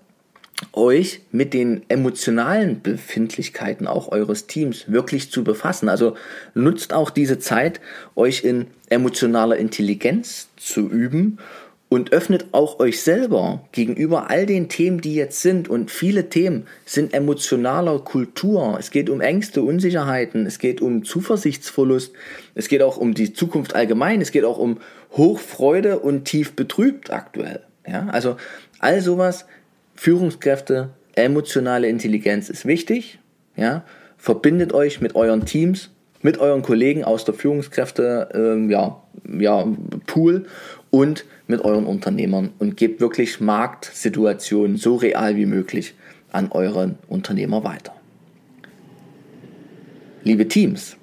euch 0.72 1.20
mit 1.32 1.52
den 1.52 1.82
emotionalen 1.88 2.80
Befindlichkeiten 2.80 3.86
auch 3.86 4.10
eures 4.10 4.46
Teams 4.46 4.90
wirklich 4.90 5.30
zu 5.30 5.44
befassen. 5.44 5.88
Also 5.88 6.16
nutzt 6.54 6.94
auch 6.94 7.10
diese 7.10 7.38
Zeit, 7.38 7.80
euch 8.14 8.42
in 8.42 8.66
emotionaler 8.88 9.56
Intelligenz 9.56 10.48
zu 10.56 10.88
üben 10.88 11.38
und 11.88 12.12
öffnet 12.12 12.46
auch 12.52 12.80
euch 12.80 13.02
selber 13.02 13.64
gegenüber 13.70 14.28
all 14.28 14.44
den 14.44 14.68
Themen, 14.68 15.00
die 15.00 15.14
jetzt 15.14 15.40
sind. 15.40 15.68
Und 15.68 15.90
viele 15.90 16.28
Themen 16.28 16.66
sind 16.84 17.14
emotionaler 17.14 18.00
Kultur. 18.00 18.76
Es 18.78 18.90
geht 18.90 19.08
um 19.08 19.20
Ängste, 19.20 19.62
Unsicherheiten, 19.62 20.46
es 20.46 20.58
geht 20.58 20.80
um 20.80 21.04
Zuversichtsverlust, 21.04 22.12
es 22.54 22.68
geht 22.68 22.82
auch 22.82 22.96
um 22.96 23.14
die 23.14 23.32
Zukunft 23.32 23.74
allgemein, 23.74 24.20
es 24.20 24.32
geht 24.32 24.44
auch 24.44 24.58
um 24.58 24.78
Hochfreude 25.12 26.00
und 26.00 26.24
tief 26.24 26.54
betrübt 26.54 27.12
aktuell. 27.12 27.60
Ja, 27.86 28.08
also 28.08 28.36
all 28.80 29.00
sowas, 29.00 29.46
Führungskräfte, 29.94 30.90
emotionale 31.14 31.88
Intelligenz 31.88 32.50
ist 32.50 32.66
wichtig. 32.66 33.20
Ja, 33.56 33.84
verbindet 34.18 34.72
euch 34.72 35.00
mit 35.00 35.14
euren 35.14 35.46
Teams, 35.46 35.90
mit 36.20 36.38
euren 36.38 36.62
Kollegen 36.62 37.04
aus 37.04 37.24
der 37.24 37.34
Führungskräfte, 37.34 38.28
ähm, 38.34 38.70
ja, 38.70 39.00
ja, 39.38 39.66
Pool 40.06 40.46
und 40.96 41.26
mit 41.46 41.60
euren 41.60 41.84
Unternehmern 41.84 42.52
und 42.58 42.78
gebt 42.78 43.02
wirklich 43.02 43.38
Marktsituationen 43.38 44.78
so 44.78 44.96
real 44.96 45.36
wie 45.36 45.44
möglich 45.44 45.94
an 46.32 46.50
euren 46.52 46.96
Unternehmer 47.06 47.64
weiter. 47.64 47.94
Liebe 50.24 50.48
Teams, 50.48 50.96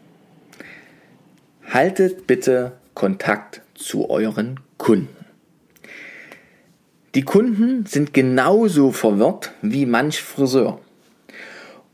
haltet 1.68 2.26
bitte 2.26 2.72
Kontakt 2.96 3.62
zu 3.76 4.10
euren 4.10 4.60
Kunden. 4.80 5.26
Die 7.14 7.22
Kunden 7.22 7.86
sind 7.86 8.16
genauso 8.16 8.92
verwirrt 8.92 9.52
wie 9.62 9.86
manch 9.86 10.24
Friseur. 10.24 10.80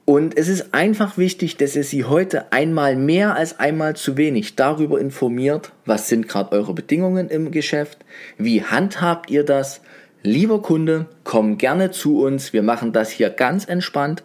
Und 0.09 0.39
es 0.39 0.47
ist 0.47 0.73
einfach 0.73 1.19
wichtig, 1.19 1.57
dass 1.57 1.75
ihr 1.75 1.83
sie 1.83 2.03
heute 2.03 2.51
einmal 2.51 2.95
mehr 2.95 3.35
als 3.35 3.59
einmal 3.59 3.95
zu 3.95 4.17
wenig 4.17 4.55
darüber 4.55 4.99
informiert, 4.99 5.71
was 5.85 6.07
sind 6.07 6.27
gerade 6.27 6.51
eure 6.53 6.73
Bedingungen 6.73 7.29
im 7.29 7.51
Geschäft, 7.51 7.99
wie 8.35 8.63
handhabt 8.63 9.29
ihr 9.29 9.45
das. 9.45 9.81
Lieber 10.23 10.63
Kunde, 10.63 11.05
komm 11.23 11.59
gerne 11.59 11.91
zu 11.91 12.23
uns, 12.23 12.53
wir 12.53 12.63
machen 12.63 12.91
das 12.91 13.11
hier 13.11 13.29
ganz 13.29 13.65
entspannt. 13.65 14.23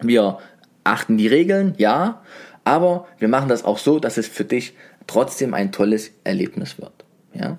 Wir 0.00 0.38
achten 0.82 1.16
die 1.18 1.28
Regeln, 1.28 1.74
ja, 1.78 2.22
aber 2.64 3.06
wir 3.20 3.28
machen 3.28 3.48
das 3.48 3.64
auch 3.64 3.78
so, 3.78 4.00
dass 4.00 4.16
es 4.16 4.26
für 4.26 4.44
dich 4.44 4.74
trotzdem 5.06 5.54
ein 5.54 5.70
tolles 5.70 6.10
Erlebnis 6.24 6.80
wird. 6.80 7.04
Ja? 7.32 7.58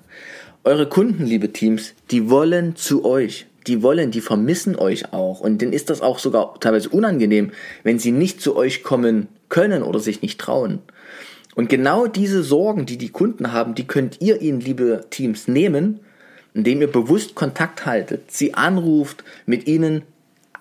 Eure 0.65 0.89
Kunden, 0.89 1.25
liebe 1.25 1.53
Teams, 1.53 1.93
die 2.11 2.29
wollen 2.29 2.75
zu 2.75 3.05
euch 3.05 3.45
die 3.67 3.81
wollen, 3.81 4.11
die 4.11 4.21
vermissen 4.21 4.75
euch 4.75 5.13
auch. 5.13 5.39
Und 5.39 5.61
denen 5.61 5.73
ist 5.73 5.89
das 5.89 6.01
auch 6.01 6.19
sogar 6.19 6.59
teilweise 6.59 6.89
unangenehm, 6.89 7.51
wenn 7.83 7.99
sie 7.99 8.11
nicht 8.11 8.41
zu 8.41 8.55
euch 8.55 8.83
kommen 8.83 9.27
können 9.49 9.83
oder 9.83 9.99
sich 9.99 10.21
nicht 10.21 10.39
trauen. 10.39 10.79
Und 11.55 11.69
genau 11.69 12.07
diese 12.07 12.43
Sorgen, 12.43 12.85
die 12.85 12.97
die 12.97 13.09
Kunden 13.09 13.51
haben, 13.51 13.75
die 13.75 13.85
könnt 13.85 14.21
ihr 14.21 14.41
ihnen, 14.41 14.59
liebe 14.59 15.05
Teams, 15.09 15.47
nehmen, 15.47 15.99
indem 16.53 16.81
ihr 16.81 16.91
bewusst 16.91 17.35
Kontakt 17.35 17.85
haltet, 17.85 18.31
sie 18.31 18.53
anruft, 18.53 19.23
mit 19.45 19.67
ihnen 19.67 20.03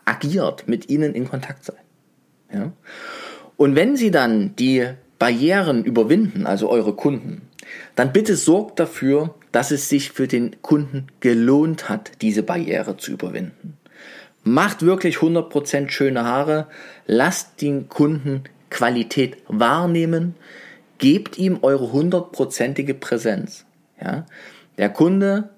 agiert, 0.04 0.68
mit 0.68 0.88
ihnen 0.90 1.14
in 1.14 1.28
Kontakt 1.28 1.64
seid. 1.64 1.76
Ja? 2.52 2.72
Und 3.56 3.74
wenn 3.76 3.96
sie 3.96 4.10
dann 4.10 4.54
die 4.56 4.86
Barrieren 5.18 5.84
überwinden, 5.84 6.46
also 6.46 6.68
eure 6.68 6.94
Kunden, 6.94 7.42
dann 7.94 8.12
bitte 8.12 8.36
sorgt 8.36 8.80
dafür, 8.80 9.34
dass 9.52 9.70
es 9.70 9.88
sich 9.88 10.10
für 10.10 10.26
den 10.26 10.60
Kunden 10.62 11.06
gelohnt 11.20 11.88
hat, 11.88 12.12
diese 12.22 12.42
Barriere 12.42 12.96
zu 12.96 13.12
überwinden. 13.12 13.76
Macht 14.44 14.82
wirklich 14.82 15.18
100% 15.18 15.90
schöne 15.90 16.24
Haare, 16.24 16.66
lasst 17.06 17.62
den 17.62 17.88
Kunden 17.88 18.44
Qualität 18.70 19.36
wahrnehmen, 19.46 20.34
gebt 20.98 21.38
ihm 21.38 21.58
eure 21.62 21.92
hundertprozentige 21.92 22.94
Präsenz. 22.94 23.66
Ja? 24.00 24.26
Der 24.78 24.88
Kunde 24.88 25.50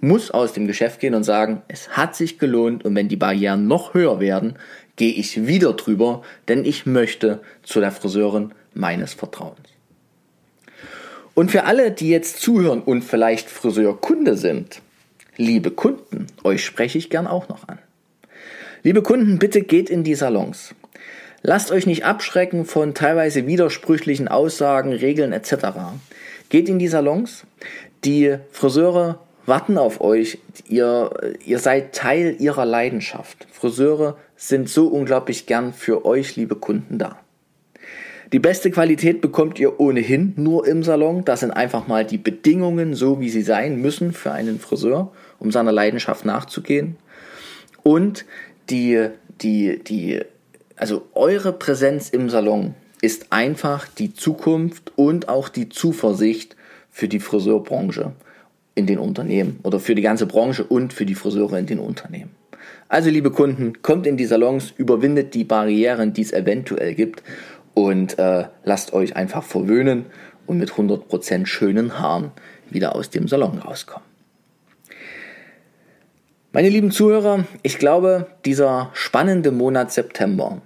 muss 0.00 0.30
aus 0.30 0.52
dem 0.52 0.66
Geschäft 0.66 1.00
gehen 1.00 1.14
und 1.14 1.24
sagen, 1.24 1.62
es 1.68 1.90
hat 1.90 2.16
sich 2.16 2.38
gelohnt 2.38 2.84
und 2.84 2.94
wenn 2.94 3.08
die 3.08 3.16
Barrieren 3.16 3.66
noch 3.66 3.94
höher 3.94 4.18
werden, 4.18 4.54
gehe 4.96 5.12
ich 5.12 5.46
wieder 5.46 5.74
drüber, 5.74 6.22
denn 6.48 6.64
ich 6.64 6.86
möchte 6.86 7.40
zu 7.62 7.80
der 7.80 7.92
Friseurin 7.92 8.52
meines 8.72 9.14
Vertrauens. 9.14 9.73
Und 11.34 11.50
für 11.50 11.64
alle, 11.64 11.90
die 11.90 12.08
jetzt 12.08 12.40
zuhören 12.40 12.80
und 12.80 13.02
vielleicht 13.02 13.50
Friseurkunde 13.50 14.36
sind, 14.36 14.80
liebe 15.36 15.72
Kunden, 15.72 16.28
euch 16.44 16.64
spreche 16.64 16.98
ich 16.98 17.10
gern 17.10 17.26
auch 17.26 17.48
noch 17.48 17.68
an. 17.68 17.78
Liebe 18.82 19.02
Kunden, 19.02 19.38
bitte 19.38 19.62
geht 19.62 19.90
in 19.90 20.04
die 20.04 20.14
Salons. 20.14 20.74
Lasst 21.42 21.72
euch 21.72 21.86
nicht 21.86 22.04
abschrecken 22.04 22.64
von 22.64 22.94
teilweise 22.94 23.46
widersprüchlichen 23.46 24.28
Aussagen, 24.28 24.92
Regeln 24.92 25.32
etc. 25.32 25.54
Geht 26.48 26.68
in 26.68 26.78
die 26.78 26.88
Salons. 26.88 27.44
Die 28.04 28.36
Friseure 28.50 29.18
warten 29.46 29.76
auf 29.76 30.00
euch. 30.00 30.38
Ihr, 30.68 31.10
ihr 31.44 31.58
seid 31.58 31.94
Teil 31.94 32.36
ihrer 32.38 32.64
Leidenschaft. 32.64 33.46
Friseure 33.50 34.16
sind 34.36 34.68
so 34.68 34.86
unglaublich 34.86 35.46
gern 35.46 35.72
für 35.72 36.04
euch, 36.04 36.36
liebe 36.36 36.56
Kunden, 36.56 36.98
da. 36.98 37.18
Die 38.32 38.38
beste 38.38 38.70
Qualität 38.70 39.20
bekommt 39.20 39.58
ihr 39.58 39.78
ohnehin 39.78 40.32
nur 40.36 40.66
im 40.66 40.82
Salon. 40.82 41.24
Das 41.24 41.40
sind 41.40 41.50
einfach 41.50 41.86
mal 41.86 42.04
die 42.04 42.18
Bedingungen, 42.18 42.94
so 42.94 43.20
wie 43.20 43.28
sie 43.28 43.42
sein 43.42 43.80
müssen 43.80 44.12
für 44.12 44.32
einen 44.32 44.58
Friseur, 44.58 45.12
um 45.38 45.52
seiner 45.52 45.72
Leidenschaft 45.72 46.24
nachzugehen. 46.24 46.96
Und 47.82 48.24
die, 48.70 49.08
die, 49.42 49.82
die, 49.84 50.20
also 50.76 51.02
eure 51.14 51.52
Präsenz 51.52 52.08
im 52.08 52.30
Salon 52.30 52.74
ist 53.02 53.26
einfach 53.30 53.86
die 53.86 54.14
Zukunft 54.14 54.92
und 54.96 55.28
auch 55.28 55.48
die 55.48 55.68
Zuversicht 55.68 56.56
für 56.90 57.08
die 57.08 57.20
Friseurbranche 57.20 58.12
in 58.74 58.86
den 58.86 58.98
Unternehmen 58.98 59.60
oder 59.62 59.78
für 59.78 59.94
die 59.94 60.02
ganze 60.02 60.26
Branche 60.26 60.64
und 60.64 60.92
für 60.92 61.06
die 61.06 61.14
Friseure 61.14 61.58
in 61.58 61.66
den 61.66 61.78
Unternehmen. 61.78 62.30
Also 62.88 63.10
liebe 63.10 63.30
Kunden, 63.30 63.82
kommt 63.82 64.06
in 64.06 64.16
die 64.16 64.24
Salons, 64.24 64.72
überwindet 64.76 65.34
die 65.34 65.44
Barrieren, 65.44 66.12
die 66.12 66.22
es 66.22 66.32
eventuell 66.32 66.94
gibt 66.94 67.22
und 67.74 68.18
äh, 68.18 68.46
lasst 68.64 68.92
euch 68.92 69.16
einfach 69.16 69.42
verwöhnen 69.42 70.06
und 70.46 70.58
mit 70.58 70.72
100% 70.72 71.46
schönen 71.46 71.98
Haaren 71.98 72.30
wieder 72.70 72.94
aus 72.94 73.10
dem 73.10 73.28
Salon 73.28 73.58
rauskommen. 73.58 74.06
Meine 76.52 76.68
lieben 76.68 76.92
Zuhörer, 76.92 77.46
ich 77.62 77.78
glaube, 77.78 78.28
dieser 78.44 78.90
spannende 78.92 79.50
Monat 79.50 79.90
September, 79.90 80.62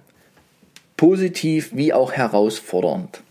positiv 0.97 1.71
wie 1.73 1.93
auch 1.93 2.11
herausfordernd, 2.11 3.23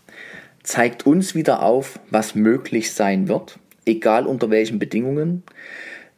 zeigt 0.63 1.05
uns 1.05 1.35
wieder 1.35 1.61
auf, 1.61 1.99
was 2.09 2.35
möglich 2.35 2.93
sein 2.93 3.29
wird, 3.29 3.59
egal 3.85 4.27
unter 4.27 4.49
welchen 4.49 4.77
Bedingungen. 4.77 5.43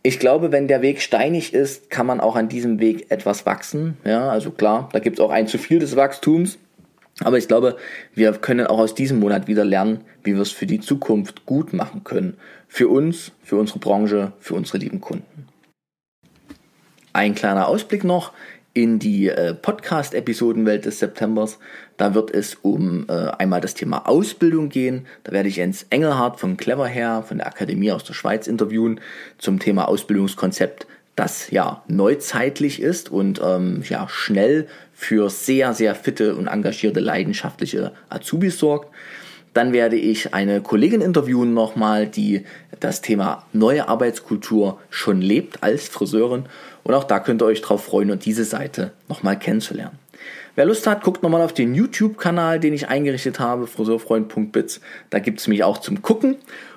Ich 0.01 0.17
glaube, 0.17 0.51
wenn 0.51 0.67
der 0.67 0.81
Weg 0.81 1.01
steinig 1.01 1.53
ist, 1.53 1.91
kann 1.91 2.07
man 2.07 2.19
auch 2.19 2.35
an 2.35 2.49
diesem 2.49 2.79
Weg 2.79 3.11
etwas 3.11 3.45
wachsen. 3.45 3.97
Ja, 4.03 4.29
also 4.31 4.49
klar, 4.49 4.89
da 4.93 4.99
gibt 4.99 5.19
es 5.19 5.23
auch 5.23 5.29
ein 5.29 5.45
zu 5.45 5.59
viel 5.59 5.77
des 5.77 5.95
Wachstums, 5.95 6.57
aber 7.23 7.37
ich 7.37 7.47
glaube, 7.47 7.77
wir 8.13 8.33
können 8.33 8.67
auch 8.67 8.79
aus 8.79 8.95
diesem 8.95 9.19
Monat 9.19 9.47
wieder 9.47 9.65
lernen, 9.65 10.01
wie 10.23 10.33
wir 10.33 10.41
es 10.41 10.51
für 10.51 10.65
die 10.65 10.79
Zukunft 10.79 11.45
gut 11.45 11.73
machen 11.73 12.03
können. 12.03 12.37
Für 12.67 12.87
uns, 12.87 13.31
für 13.43 13.57
unsere 13.57 13.79
Branche, 13.79 14.33
für 14.39 14.55
unsere 14.55 14.77
lieben 14.77 15.01
Kunden. 15.01 15.47
Ein 17.13 17.35
kleiner 17.35 17.67
Ausblick 17.67 18.03
noch. 18.03 18.33
in 18.73 18.99
die 18.99 19.27
äh, 19.27 19.53
Podcast-Episodenwelt 19.53 20.85
des 20.85 20.99
Septembers. 20.99 21.59
Da 21.97 22.13
wird 22.13 22.31
es 22.31 22.55
um 22.55 23.05
äh, 23.09 23.27
einmal 23.37 23.59
das 23.59 23.73
Thema 23.73 24.07
Ausbildung 24.07 24.69
gehen. 24.69 25.07
Da 25.23 25.33
werde 25.33 25.49
ich 25.49 25.57
Jens 25.57 25.85
Engelhardt 25.89 26.39
von 26.39 26.55
Clever 26.55 26.87
Hair 26.87 27.23
von 27.27 27.39
der 27.39 27.47
Akademie 27.47 27.91
aus 27.91 28.05
der 28.05 28.13
Schweiz 28.13 28.47
interviewen 28.47 29.01
zum 29.37 29.59
Thema 29.59 29.89
Ausbildungskonzept, 29.89 30.87
das 31.17 31.51
ja 31.51 31.83
neuzeitlich 31.87 32.81
ist 32.81 33.11
und 33.11 33.41
ähm, 33.43 33.83
ja 33.89 34.07
schnell 34.07 34.67
für 35.01 35.31
sehr, 35.31 35.73
sehr 35.73 35.95
fitte 35.95 36.35
und 36.35 36.45
engagierte, 36.45 36.99
leidenschaftliche 36.99 37.91
Azubis 38.09 38.59
sorgt. 38.59 38.93
Dann 39.51 39.73
werde 39.73 39.95
ich 39.95 40.35
eine 40.35 40.61
Kollegin 40.61 41.01
interviewen 41.01 41.55
nochmal, 41.55 42.05
die 42.05 42.45
das 42.79 43.01
Thema 43.01 43.47
neue 43.51 43.89
Arbeitskultur 43.89 44.79
schon 44.91 45.19
lebt 45.19 45.63
als 45.63 45.87
Friseurin. 45.87 46.45
Und 46.83 46.93
auch 46.93 47.03
da 47.03 47.19
könnt 47.19 47.41
ihr 47.41 47.47
euch 47.47 47.61
drauf 47.61 47.83
freuen 47.83 48.11
und 48.11 48.25
diese 48.25 48.45
Seite 48.45 48.91
nochmal 49.09 49.39
kennenzulernen. 49.39 49.97
Wer 50.53 50.65
Lust 50.65 50.85
hat, 50.85 51.03
guckt 51.03 51.23
nochmal 51.23 51.41
auf 51.41 51.53
den 51.53 51.73
YouTube-Kanal, 51.73 52.59
den 52.59 52.75
ich 52.75 52.87
eingerichtet 52.87 53.39
habe, 53.39 53.65
friseurfreund.bits. 53.65 54.81
Da 55.09 55.17
gibt 55.17 55.39
es 55.39 55.47
mich 55.47 55.63
auch 55.63 55.79
zum 55.79 56.03
Gucken. 56.03 56.35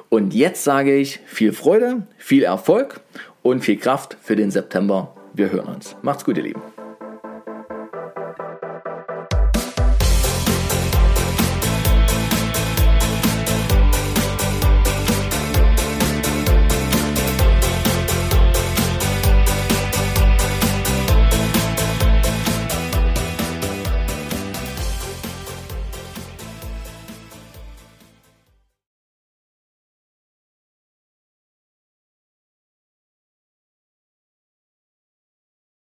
Und 0.09 0.33
jetzt 0.33 0.65
sage 0.65 0.97
ich 0.97 1.21
viel 1.27 1.53
Freude, 1.53 2.07
viel 2.17 2.45
Erfolg 2.45 3.01
und 3.43 3.61
viel 3.61 3.77
Kraft 3.77 4.17
für 4.23 4.35
den 4.35 4.51
September. 4.51 5.15
Wir 5.35 5.53
hören 5.53 5.75
uns. 5.75 5.95
Macht's 6.01 6.25
gut, 6.25 6.39
ihr 6.39 6.45
Lieben. 6.45 6.63